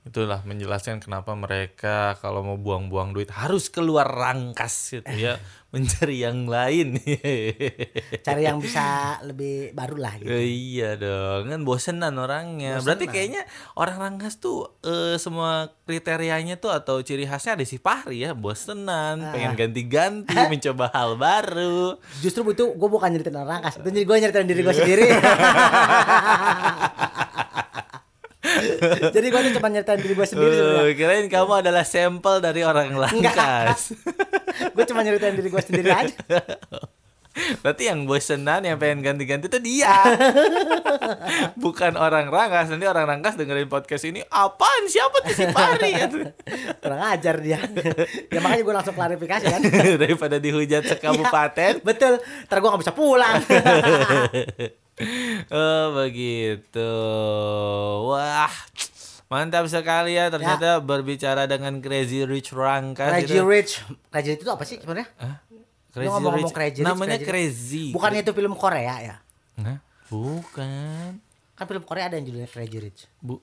[0.00, 5.36] Itulah menjelaskan kenapa mereka kalau mau buang-buang duit harus keluar rangkas gitu ya.
[5.70, 6.98] Mencari yang lain.
[8.26, 10.26] Cari yang bisa lebih baru lah gitu.
[10.26, 12.82] Eh, iya dong kan bosenan orangnya.
[12.82, 13.46] Berarti kayaknya
[13.78, 19.30] orang rangkas tuh eh, semua kriterianya tuh atau ciri khasnya ada si Fahri ya bosenan.
[19.30, 22.02] Pengen ganti-ganti mencoba hal baru.
[22.18, 25.06] Justru itu gue bukan nyeritain orang rangkas, itu jadi gue nyeritain diri gue sendiri.
[29.16, 30.54] jadi gue tuh cuma nyeritain diri gue sendiri.
[30.54, 33.96] Eh, kirain kamu adalah sampel dari orang rangkas
[34.76, 36.16] gue cuma nyeritain diri gue sendiri aja.
[37.30, 39.94] Berarti yang bosenan yang pengen ganti-ganti itu dia.
[41.62, 42.74] Bukan orang rangkas.
[42.74, 45.94] Nanti orang rangkas dengerin podcast ini, apaan siapa tuh si Pari?
[46.82, 47.62] Kurang ajar dia.
[48.34, 49.60] ya makanya gue langsung klarifikasi kan.
[50.02, 51.86] Daripada dihujat sekabupaten.
[51.86, 52.18] Betul,
[52.50, 53.38] ntar gue gak bisa pulang.
[55.54, 56.92] oh begitu.
[58.10, 58.50] Wah.
[59.30, 63.46] Mantap sekali ya ternyata berbicara dengan Crazy Rich Rangkas Crazy itu.
[63.46, 63.72] Rich.
[64.10, 65.06] Crazy Rich itu apa sih sebenarnya?
[65.90, 66.56] Crazy ngomong-ngomong Rich.
[66.56, 67.86] Crazy Rich, Namanya Crazy Crazy.
[67.90, 69.16] Bukannya itu film Korea ya?
[69.60, 69.78] Hah?
[70.10, 71.08] Bukan.
[71.58, 73.00] Kan film Korea ada yang judulnya Crazy Rich.
[73.20, 73.42] Bu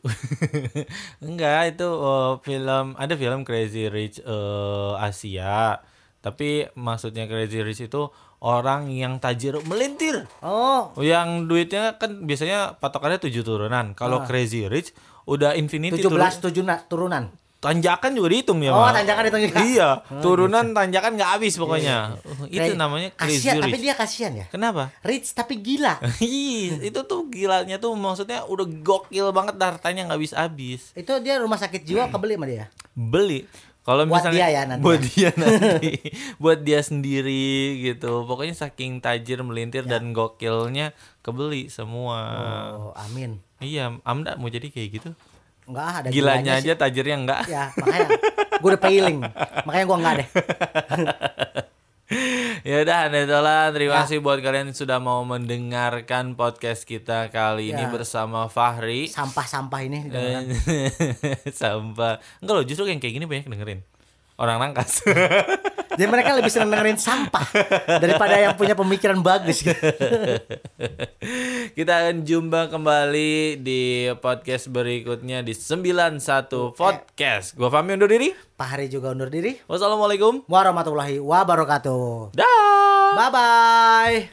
[1.28, 5.84] Enggak, itu oh, film ada film Crazy Rich eh, Asia.
[6.24, 8.10] Tapi maksudnya Crazy Rich itu
[8.42, 10.26] orang yang tajir melintir.
[10.42, 13.94] Oh, Yang duitnya kan biasanya patokannya tujuh turunan.
[13.94, 14.94] Kalau Crazy Rich
[15.28, 17.24] udah infinity 17 turun- tujuh turunan.
[17.58, 18.94] Tanjakan juga dihitung ya, Oh, Mak.
[18.96, 19.58] tanjakan hitung juga.
[19.60, 19.90] Iya,
[20.20, 22.16] turunan tanjakan nggak habis pokoknya.
[22.22, 24.46] Uh, itu Cra- namanya kasihan, tapi dia kasihan ya.
[24.48, 24.94] Kenapa?
[25.02, 25.98] Rich tapi gila.
[26.22, 30.94] Ih, itu tuh gilanya tuh maksudnya udah gokil banget hartanya nggak habis-habis.
[30.94, 32.66] itu dia rumah sakit jiwa kebeli sama dia.
[32.94, 33.46] beli
[33.82, 35.08] kalau Buat misalnya dia ya nanti buat ya.
[35.08, 35.92] dia nanti
[36.44, 37.48] buat dia sendiri
[37.82, 39.96] gitu pokoknya saking tajir melintir Ya.
[39.96, 40.92] dan gokilnya
[41.22, 42.20] kebeli semua
[42.76, 43.40] Oh, amin.
[43.58, 45.10] iya amda mau jadi kayak gitu
[45.68, 46.64] Enggak ada gilanya sih.
[46.64, 48.08] aja tajirnya enggak Ya, makanya
[48.58, 49.20] gue udah pailing.
[49.64, 50.28] makanya gue enggak deh.
[52.64, 54.00] ya udah Netola terima Ya.
[54.02, 57.92] kasih buat kalian yang sudah mau mendengarkan podcast kita kali ini Ya.
[57.92, 60.08] bersama Fahri Sampah-sampah ini.
[60.08, 60.48] Eh,
[61.54, 63.84] sampah enggak loh justru yang kayak gini banyak dengerin
[64.36, 65.04] orang rangkas
[65.98, 67.50] Jadi mereka lebih seneng dengerin sampah
[67.98, 69.74] daripada yang punya pemikiran bagus gitu.
[71.78, 76.22] Kita akan jumpa kembali di podcast berikutnya di 91
[76.78, 77.58] Podcast.
[77.58, 78.30] Gua Fahmi undur diri.
[78.54, 79.58] Pak Hari juga undur diri.
[79.66, 80.46] Wassalamualaikum.
[80.46, 82.38] Warahmatullahi wabarakatuh.
[82.38, 83.18] Dah.
[83.18, 84.30] Bye bye.